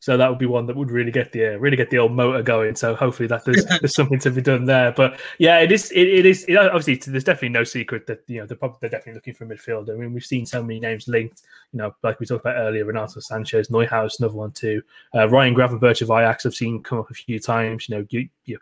[0.00, 2.12] So that would be one that would really get the uh, really get the old
[2.12, 2.76] motor going.
[2.76, 4.92] So hopefully that there's, there's something to be done there.
[4.92, 8.38] But yeah, it is it, it is it, obviously there's definitely no secret that you
[8.40, 9.90] know they're probably they're definitely looking for a midfielder.
[9.90, 11.42] I mean we've seen so many names linked.
[11.72, 14.82] You know, like we talked about earlier, Renato Sanches, Neuhaus, another one too.
[15.14, 17.88] Uh, Ryan Gravenberch of Ajax, I've seen come up a few times.
[17.88, 18.58] You know, you, you,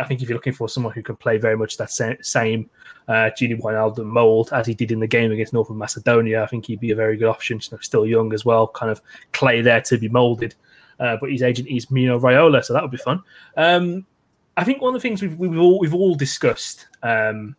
[0.00, 2.70] I think if you're looking for someone who can play very much that same, same
[3.06, 6.66] uh, Gini Wijnaldum mold as he did in the game against Northern Macedonia, I think
[6.66, 7.60] he'd be a very good option.
[7.62, 10.54] You know, still young as well, kind of clay there to be molded
[11.00, 13.22] uh, but his agent is Mino Raiola, so that would be fun.
[13.56, 14.06] Um,
[14.56, 17.54] I think one of the things we've, we've all we've all discussed um,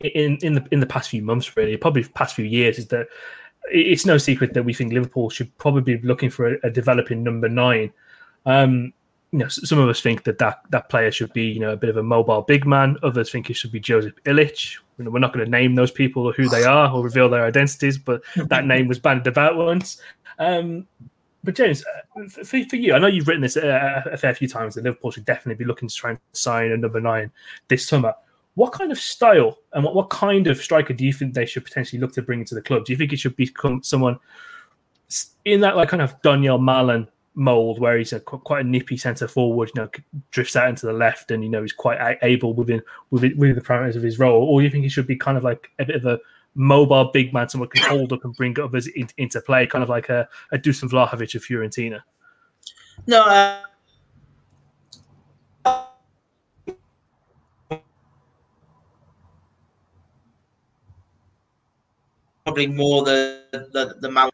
[0.00, 3.08] in in the in the past few months, really, probably past few years, is that
[3.70, 7.22] it's no secret that we think Liverpool should probably be looking for a, a developing
[7.22, 7.92] number nine.
[8.46, 8.92] Um,
[9.32, 11.76] you know, some of us think that, that that player should be, you know, a
[11.76, 12.96] bit of a mobile big man.
[13.02, 14.76] Others think it should be Joseph Illich.
[14.98, 17.28] You know, we're not going to name those people or who they are or reveal
[17.28, 20.00] their identities, but that name was bandied about once.
[20.38, 20.86] Um,
[21.42, 24.48] but James, uh, for, for you, I know you've written this a, a fair few
[24.48, 27.30] times that Liverpool should definitely be looking to try and sign a number nine
[27.68, 28.14] this summer.
[28.54, 31.64] What kind of style and what, what kind of striker do you think they should
[31.64, 32.84] potentially look to bring into the club?
[32.84, 34.18] Do you think it should become someone
[35.44, 39.28] in that like kind of Donyell Malen mold where he's a quite a nippy centre
[39.28, 39.90] forward, you know,
[40.30, 43.62] drifts out into the left, and you know he's quite able within within, within the
[43.62, 45.84] parameters of his role, or do you think he should be kind of like a
[45.84, 46.18] bit of a
[46.54, 49.88] mobile big man, someone can hold up and bring others in, into play, kind of
[49.88, 52.02] like a, a Dusan Vlahovic of Fiorentina?
[53.06, 53.60] No, uh,
[62.44, 64.28] probably more the the the man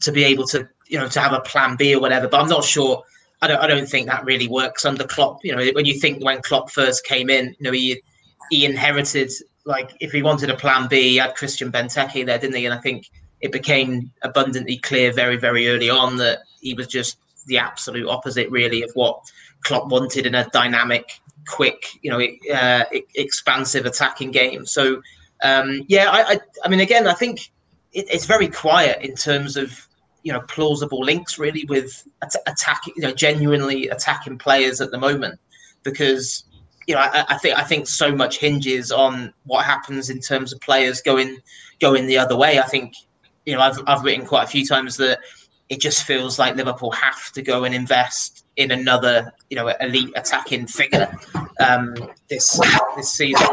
[0.00, 2.28] to be able to you know to have a plan B or whatever.
[2.28, 3.02] But I'm not sure.
[3.40, 5.40] I don't I don't think that really works under Klopp.
[5.42, 8.00] You know, when you think when Klopp first came in, you know he
[8.50, 9.32] he inherited
[9.64, 12.66] like if he wanted a plan B, he had Christian Benteke there, didn't he?
[12.66, 13.10] And I think
[13.40, 18.50] it became abundantly clear very very early on that he was just the absolute opposite
[18.50, 19.20] really of what
[19.64, 22.84] Klopp wanted in a dynamic, quick, you know, uh,
[23.14, 24.64] expansive attacking game.
[24.66, 25.02] So
[25.42, 27.50] um, yeah, I, I, I, mean, again, I think
[27.92, 29.86] it, it's very quiet in terms of
[30.22, 34.98] you know plausible links really with at- attacking, you know, genuinely attacking players at the
[34.98, 35.40] moment,
[35.82, 36.44] because
[36.86, 40.52] you know I, I, think I think so much hinges on what happens in terms
[40.52, 41.38] of players going
[41.80, 42.58] going the other way.
[42.58, 42.94] I think
[43.46, 45.20] you know I've I've written quite a few times that
[45.68, 50.12] it just feels like Liverpool have to go and invest in another you know elite
[50.16, 51.10] attacking figure
[51.60, 51.94] um,
[52.28, 52.60] this
[52.96, 53.46] this season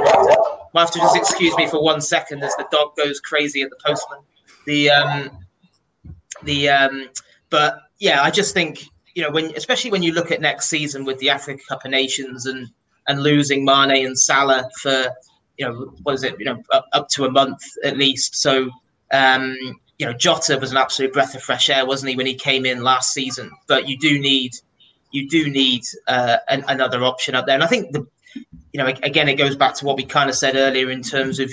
[0.74, 4.20] to just excuse me for one second as the dog goes crazy at the postman.
[4.66, 5.30] The um,
[6.44, 7.10] the um,
[7.50, 8.84] but yeah, I just think
[9.16, 11.92] you know when especially when you look at next season with the Africa Cup of
[11.92, 12.70] Nations and
[13.08, 15.08] and losing Mane and Salah for
[15.58, 18.36] you know what is it you know up, up to a month at least.
[18.36, 18.70] So
[19.12, 19.56] um,
[19.98, 22.66] you know Jota was an absolute breath of fresh air, wasn't he, when he came
[22.66, 23.52] in last season?
[23.68, 24.54] But you do need
[25.12, 28.06] you do need uh, an, another option up there, and I think the
[28.74, 31.40] you know, again, it goes back to what we kind of said earlier in terms
[31.40, 31.52] of,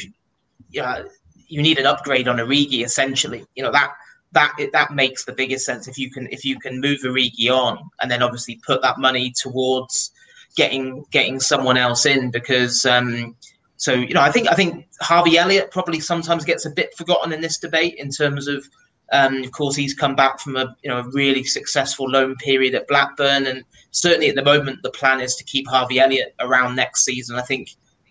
[0.71, 1.09] you know,
[1.49, 3.47] you need an upgrade on Origi essentially.
[3.55, 3.93] You know that
[4.33, 7.79] that that makes the biggest sense if you can if you can move Origi on
[8.01, 10.11] and then obviously put that money towards
[10.57, 13.37] getting getting someone else in because um,
[13.77, 17.33] so you know I think I think Harvey Elliott probably sometimes gets a bit forgotten
[17.33, 18.67] in this debate in terms of
[19.13, 22.75] um, of course, he's come back from a you know a really successful loan period
[22.75, 26.75] at Blackburn, and certainly at the moment the plan is to keep Harvey Elliott around
[26.75, 27.37] next season.
[27.37, 27.71] I think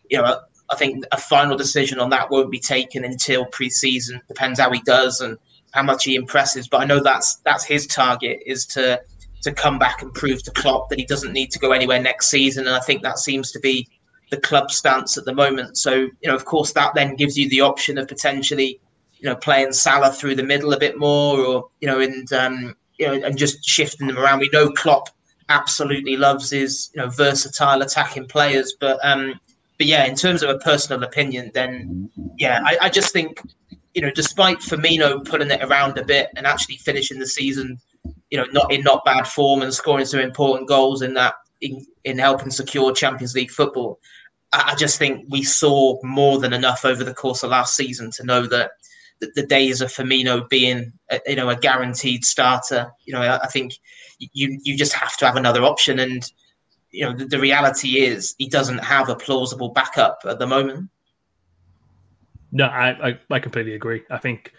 [0.09, 0.39] you know
[0.71, 4.21] I think a final decision on that won't be taken until pre-season.
[4.27, 5.37] Depends how he does and
[5.71, 6.67] how much he impresses.
[6.67, 9.01] But I know that's that's his target is to
[9.41, 12.29] to come back and prove to Klopp that he doesn't need to go anywhere next
[12.29, 12.65] season.
[12.67, 13.87] And I think that seems to be
[14.31, 15.77] the club stance at the moment.
[15.77, 18.79] So you know, of course, that then gives you the option of potentially
[19.19, 22.75] you know, playing Salah through the middle a bit more, or you know, and um,
[22.97, 24.39] you know, and just shifting them around.
[24.39, 25.09] We know Klopp
[25.49, 29.39] absolutely loves his you know versatile attacking players, but um,
[29.77, 33.41] but yeah, in terms of a personal opinion, then yeah, I, I just think
[33.93, 37.79] you know, despite Firmino pulling it around a bit and actually finishing the season,
[38.29, 41.85] you know, not in not bad form and scoring some important goals in that in,
[42.03, 43.99] in helping secure Champions League football.
[44.53, 48.23] I just think we saw more than enough over the course of last season to
[48.23, 48.71] know that
[49.19, 52.91] the, the days of Firmino being a, you know a guaranteed starter.
[53.05, 53.73] You know, I, I, think
[54.19, 56.29] you you just have to have another option, and
[56.91, 60.89] you know the, the reality is he doesn't have a plausible backup at the moment.
[62.51, 64.03] No, I, I, I completely agree.
[64.09, 64.53] I think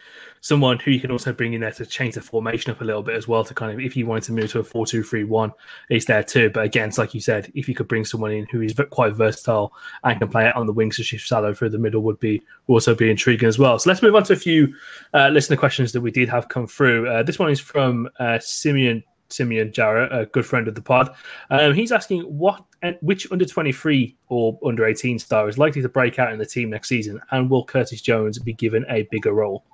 [0.47, 3.03] someone who you can also bring in there to change the formation up a little
[3.03, 5.53] bit as well to kind of if you wanted to move to a 4-2-3-1
[5.91, 8.47] is there too but again it's like you said if you could bring someone in
[8.53, 9.73] who is quite versatile
[10.05, 12.41] and can play it on the wings to shift Salah through the middle would be
[12.69, 14.73] also be intriguing as well so let's move on to a few
[15.15, 18.39] uh, listener questions that we did have come through uh, this one is from uh,
[18.39, 21.13] Simeon Simeon Jarrett, a good friend of the pod.
[21.51, 22.65] Um, he's asking what
[23.01, 26.71] which under 23 or under 18 star is likely to break out in the team
[26.71, 29.65] next season, and will Curtis Jones be given a bigger role?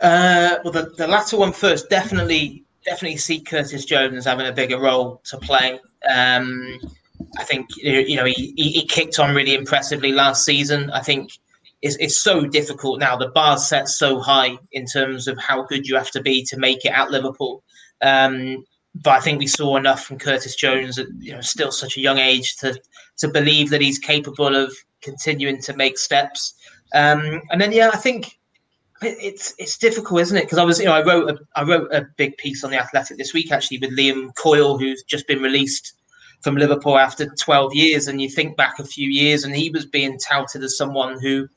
[0.00, 1.90] Uh, well, the, the latter one first.
[1.90, 5.80] Definitely, definitely see Curtis Jones having a bigger role to play.
[6.08, 6.78] Um,
[7.36, 10.90] I think you know he, he kicked on really impressively last season.
[10.90, 11.32] I think
[11.82, 13.16] it's, it's so difficult now.
[13.16, 16.56] The bar's set so high in terms of how good you have to be to
[16.56, 17.62] make it at Liverpool.
[18.00, 21.96] Um, but I think we saw enough from Curtis Jones at you know still such
[21.96, 22.80] a young age to
[23.18, 26.54] to believe that he's capable of continuing to make steps.
[26.94, 28.37] Um, and then yeah, I think
[29.02, 30.44] it's it's difficult, isn't it?
[30.44, 32.78] Because I was you know I wrote a, I wrote a big piece on the
[32.78, 35.94] Athletic this week actually with Liam Coyle, who's just been released
[36.42, 39.84] from Liverpool after 12 years, and you think back a few years, and he was
[39.84, 41.48] being touted as someone who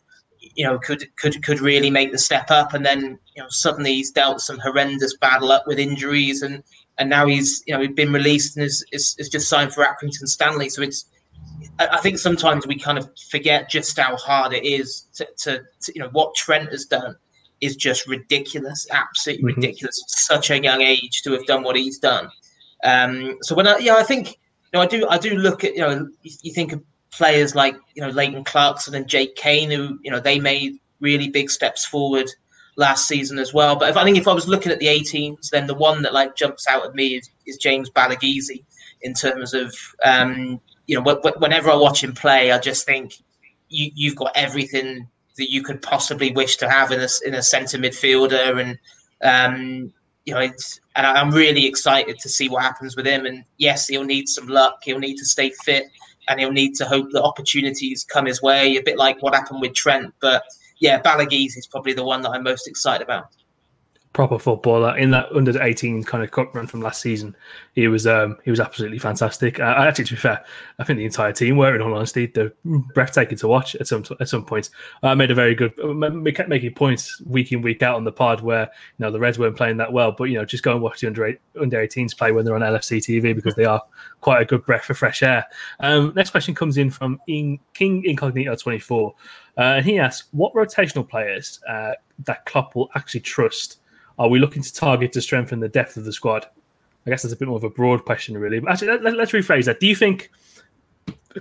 [0.55, 3.95] you know could could could really make the step up, and then you know suddenly
[3.95, 6.63] he's dealt some horrendous bad luck with injuries, and
[6.97, 9.83] and now he's you know he's been released and is is, is just signed for
[9.83, 10.69] Accrington Stanley.
[10.69, 11.05] So it's
[11.79, 15.91] I think sometimes we kind of forget just how hard it is to, to, to
[15.95, 17.15] you know what Trent has done
[17.61, 19.61] is just ridiculous, absolutely mm-hmm.
[19.61, 20.03] ridiculous.
[20.07, 22.29] Such a young age to have done what he's done.
[22.83, 24.35] Um, so when I, yeah, I think you
[24.73, 28.01] know I do I do look at you know you, think of players like you
[28.01, 32.27] know Leighton Clarkson and Jake Cain, who you know they made really big steps forward
[32.75, 33.75] last season as well.
[33.75, 36.13] But if I think if I was looking at the 18s, then the one that
[36.13, 38.63] like jumps out at me is, is James Balagizi
[39.01, 43.13] in terms of um, you know whenever I watch him play, I just think
[43.69, 45.07] you, you've got everything
[45.41, 48.79] that you could possibly wish to have in a in a centre midfielder, and
[49.23, 49.93] um,
[50.25, 53.25] you know, and I'm really excited to see what happens with him.
[53.25, 54.79] And yes, he'll need some luck.
[54.83, 55.85] He'll need to stay fit,
[56.29, 58.77] and he'll need to hope that opportunities come his way.
[58.77, 60.43] A bit like what happened with Trent, but
[60.79, 63.27] yeah, Balagizi is probably the one that I'm most excited about
[64.13, 67.35] proper footballer in that under 18 kind of cup run from last season.
[67.73, 69.59] He was um, he was absolutely fantastic.
[69.59, 70.43] Uh, actually, to be fair,
[70.79, 74.03] I think the entire team were, in all honesty, they're breathtaking to watch at some
[74.19, 74.71] at some points.
[75.03, 75.73] I uh, made a very good.
[75.77, 79.19] We kept making points week in week out on the pod where you know the
[79.19, 81.39] Reds weren't playing that well, but you know just go and watch the under eight,
[81.59, 83.81] under 18s play when they're on LFC TV because they are
[84.19, 85.45] quite a good breath of fresh air.
[85.79, 89.13] Um, next question comes in from in, King Incognito 24,
[89.57, 91.93] uh, and he asks, "What rotational players uh,
[92.25, 93.77] that Klopp will actually trust?"
[94.21, 96.45] Are we looking to target to strengthen the depth of the squad?
[97.07, 98.59] I guess that's a bit more of a broad question, really.
[98.59, 99.79] But actually, let, us rephrase that.
[99.79, 100.29] Do you think,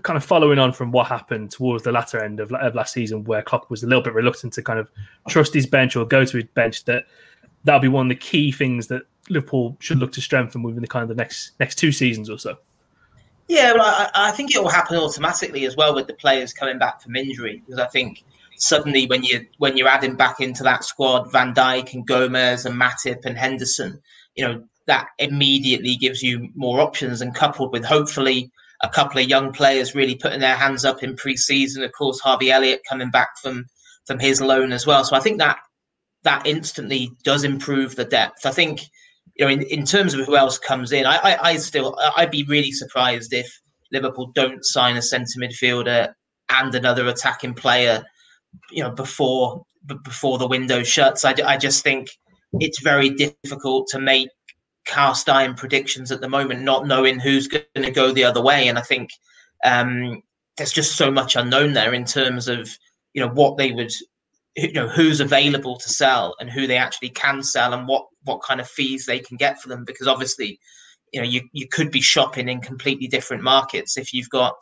[0.01, 3.23] kind of following on from what happened towards the latter end of, of, last season,
[3.25, 4.91] where Klopp was a little bit reluctant to kind of
[5.29, 7.05] trust his bench or go to his bench, that
[7.65, 10.89] that'll be one of the key things that Liverpool should look to strengthen within the
[10.89, 12.57] kind of the next next two seasons or so?
[13.47, 16.79] Yeah, but I, I think it will happen automatically as well with the players coming
[16.79, 18.25] back from injury because I think
[18.61, 22.81] suddenly when you when you're adding back into that squad Van Dijk and Gomez and
[22.81, 24.01] Matip and Henderson,
[24.35, 27.21] you know that immediately gives you more options.
[27.21, 28.51] And coupled with hopefully
[28.83, 32.51] a couple of young players really putting their hands up in pre-season, of course Harvey
[32.51, 33.65] Elliott coming back from
[34.07, 35.05] from his loan as well.
[35.05, 35.59] So I think that
[36.23, 38.45] that instantly does improve the depth.
[38.45, 38.83] I think
[39.37, 42.31] you know in, in terms of who else comes in, I, I, I still I'd
[42.31, 43.51] be really surprised if
[43.91, 46.13] Liverpool don't sign a centre midfielder
[46.51, 48.05] and another attacking player
[48.71, 49.65] you know before
[50.05, 51.25] before the window shuts.
[51.25, 52.09] I, I just think
[52.55, 54.29] it's very difficult to make
[54.87, 58.69] cast iron predictions at the moment, not knowing who's going to go the other way.
[58.69, 59.11] And I think
[59.65, 60.23] um,
[60.57, 62.69] there's just so much unknown there in terms of
[63.15, 63.93] you know what they would,
[64.57, 68.43] you know, who's available to sell and who they actually can sell and what what
[68.43, 69.85] kind of fees they can get for them.
[69.85, 70.59] Because obviously,
[71.13, 74.55] you know, you you could be shopping in completely different markets if you've got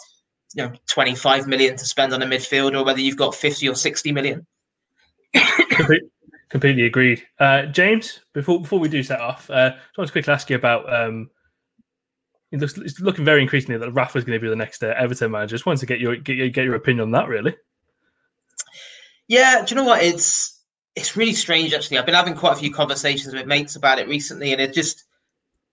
[0.55, 3.74] you know 25 million to spend on a midfield or whether you've got 50 or
[3.74, 4.46] 60 million
[6.49, 10.12] completely agreed uh, james before before we do set off uh, i just want to
[10.12, 11.30] quickly ask you about um,
[12.51, 15.30] it looks, it's looking very increasingly that Rafa's going to be the next uh, Everton
[15.30, 15.55] manager.
[15.55, 17.55] Just wanted to get your get your, get your opinion on that, really.
[19.26, 20.03] Yeah, do you know what?
[20.03, 20.59] It's
[20.96, 21.99] it's really strange actually.
[21.99, 25.05] I've been having quite a few conversations with mates about it recently, and it just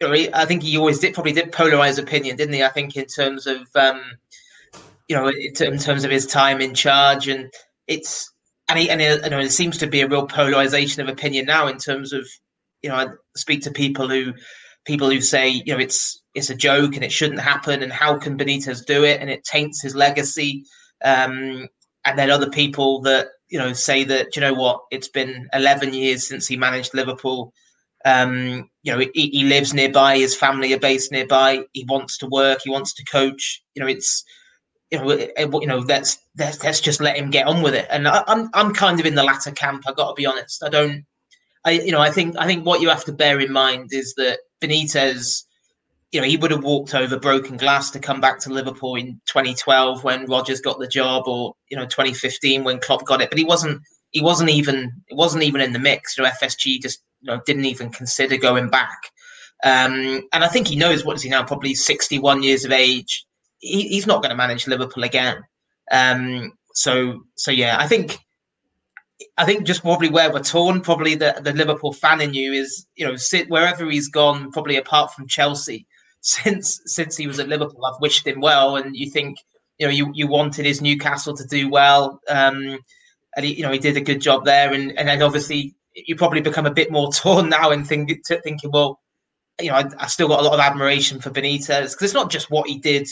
[0.01, 2.63] you know, I think he always did probably did polarize opinion, didn't he?
[2.63, 4.03] I think in terms of um,
[5.07, 7.51] you know, in terms of his time in charge, and
[7.87, 8.31] it's
[8.69, 11.45] and, he, and it, you know, it seems to be a real polarization of opinion
[11.45, 12.27] now in terms of
[12.81, 14.33] you know, I speak to people who
[14.85, 18.17] people who say you know it's it's a joke and it shouldn't happen, and how
[18.17, 20.65] can Benitez do it, and it taints his legacy,
[21.03, 21.67] um,
[22.05, 25.93] and then other people that you know say that you know what, it's been 11
[25.93, 27.53] years since he managed Liverpool.
[28.05, 31.63] Um, you know, he, he lives nearby, his family are based nearby.
[31.73, 33.63] He wants to work, he wants to coach.
[33.73, 34.23] You know, it's
[34.95, 37.87] you know, you know, let's, let's let's just let him get on with it.
[37.89, 39.83] And I, I'm I'm kind of in the latter camp.
[39.87, 40.63] I got to be honest.
[40.63, 41.05] I don't,
[41.63, 44.13] I you know, I think I think what you have to bear in mind is
[44.15, 45.43] that Benitez,
[46.11, 49.19] you know, he would have walked over broken glass to come back to Liverpool in
[49.27, 53.29] 2012 when Rodgers got the job, or you know, 2015 when Klopp got it.
[53.29, 53.81] But he wasn't
[54.11, 56.17] he wasn't even it wasn't even in the mix.
[56.17, 59.11] You know, FSG just you know didn't even consider going back.
[59.63, 63.25] Um, and I think he knows what is he now, probably 61 years of age
[63.65, 65.43] he, he's not going to manage Liverpool again.
[65.91, 68.19] Um, so so yeah, I think
[69.37, 72.85] I think just probably where we're torn, probably the, the Liverpool fan in you is,
[72.95, 75.85] you know, sit wherever he's gone, probably apart from Chelsea,
[76.21, 78.75] since since he was at Liverpool, I've wished him well.
[78.75, 79.37] And you think,
[79.77, 82.79] you know you you wanted his Newcastle to do well, um,
[83.35, 86.15] and he you know he did a good job there, and and then obviously you
[86.15, 88.11] probably become a bit more torn now and think,
[88.43, 88.99] thinking, well,
[89.61, 92.31] you know, I, I still got a lot of admiration for Benitez because it's not
[92.31, 93.07] just what he did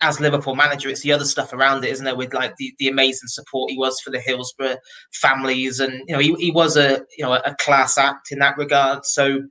[0.00, 2.16] as Liverpool manager, it's the other stuff around it, isn't it?
[2.16, 4.76] With like the, the amazing support he was for the Hillsborough
[5.12, 8.58] families, and you know, he, he was a you know a class act in that
[8.58, 9.06] regard.
[9.06, 9.44] So,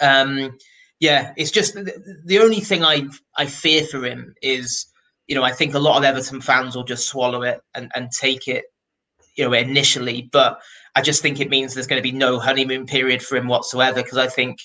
[0.00, 0.56] um,
[1.00, 4.86] yeah, it's just the, the only thing I I fear for him is
[5.26, 8.10] you know I think a lot of Everton fans will just swallow it and and
[8.12, 8.64] take it
[9.36, 10.60] you know initially, but
[10.94, 14.02] I just think it means there's going to be no honeymoon period for him whatsoever
[14.02, 14.58] because I think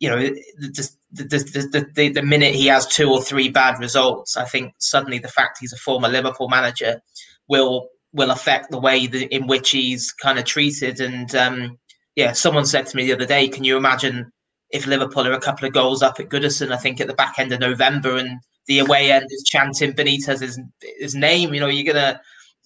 [0.00, 4.36] you know, the, the, the, the, the minute he has two or three bad results,
[4.36, 7.00] I think suddenly the fact he's a former Liverpool manager
[7.48, 11.00] will will affect the way in which he's kind of treated.
[11.00, 11.78] And um,
[12.14, 14.30] yeah, someone said to me the other day, "Can you imagine
[14.70, 16.72] if Liverpool are a couple of goals up at Goodison?
[16.72, 20.58] I think at the back end of November, and the away end is chanting Benitez's
[20.98, 21.54] his name.
[21.54, 22.20] You know, you're gonna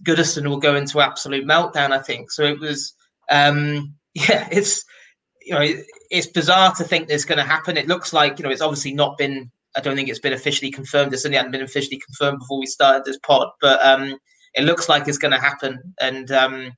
[0.07, 1.93] Goodison will go into absolute meltdown.
[1.93, 2.45] I think so.
[2.45, 2.95] It was
[3.31, 4.85] um, yeah, it's
[5.49, 7.79] you know, it's bizarre to think this is going to happen.
[7.79, 10.71] It looks like, you know, it's obviously not been, I don't think it's been officially
[10.71, 11.15] confirmed.
[11.15, 14.19] It certainly hadn't been officially confirmed before we started this pod, but um,
[14.55, 15.95] it looks like it's going to happen.
[16.01, 16.73] And um,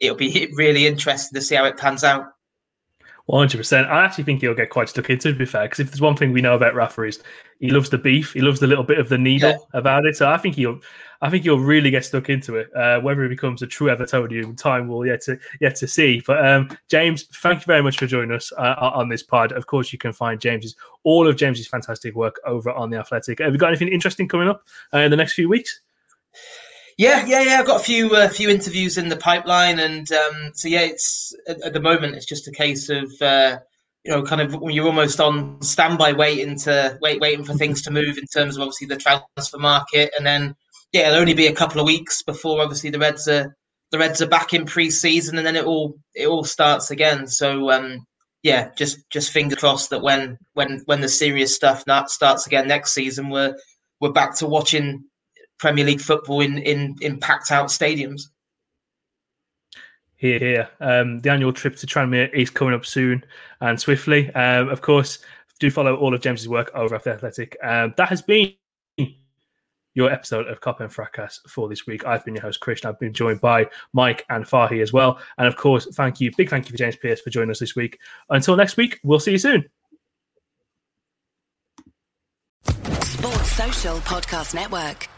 [0.00, 2.24] it'll be really interesting to see how it pans out.
[3.30, 3.88] 100%.
[3.88, 6.16] I actually think he'll get quite stuck into to be fair, because if there's one
[6.16, 7.22] thing we know about Rafa is
[7.58, 8.32] he loves the beef.
[8.32, 9.78] He loves the little bit of the needle yeah.
[9.78, 10.16] about it.
[10.16, 10.80] So I think he'll,
[11.22, 12.74] I think he'll really get stuck into it.
[12.74, 16.22] Uh, whether he becomes a true Evertonian, time will yet to yet to see.
[16.26, 19.52] But um, James, thank you very much for joining us uh, on this pod.
[19.52, 23.38] Of course, you can find James's all of James's fantastic work over on the Athletic.
[23.38, 25.80] Have you got anything interesting coming up uh, in the next few weeks?
[26.98, 27.60] Yeah, yeah, yeah.
[27.60, 31.34] I've got a few uh, few interviews in the pipeline, and um, so yeah, it's
[31.46, 33.58] at, at, the moment it's just a case of uh,
[34.06, 37.90] you know, kind of you're almost on standby, waiting to wait, waiting for things to
[37.90, 40.54] move in terms of obviously the transfer market, and then
[40.92, 43.56] yeah, it'll only be a couple of weeks before obviously the Reds are
[43.90, 47.26] the Reds are back in pre-season, and then it all it all starts again.
[47.26, 48.06] So um,
[48.44, 52.92] yeah, just just finger crossed that when when when the serious stuff starts again next
[52.92, 53.56] season, we're
[54.00, 55.02] we're back to watching
[55.58, 58.22] Premier League football in in, in packed out stadiums.
[60.16, 60.68] Here, here.
[60.80, 63.24] Um, the annual trip to Tranmere is coming up soon
[63.60, 64.32] and swiftly.
[64.34, 65.18] Um, of course,
[65.58, 67.56] do follow all of James's work over at the Athletic.
[67.62, 68.54] Um, that has been
[69.96, 72.06] your episode of Cop and Fracas for this week.
[72.06, 72.90] I've been your host, Christian.
[72.90, 75.18] I've been joined by Mike and Fahy as well.
[75.38, 77.74] And of course, thank you, big thank you for James Pearce for joining us this
[77.74, 77.98] week.
[78.30, 79.64] Until next week, we'll see you soon.
[83.00, 85.08] Sports Social Podcast Network.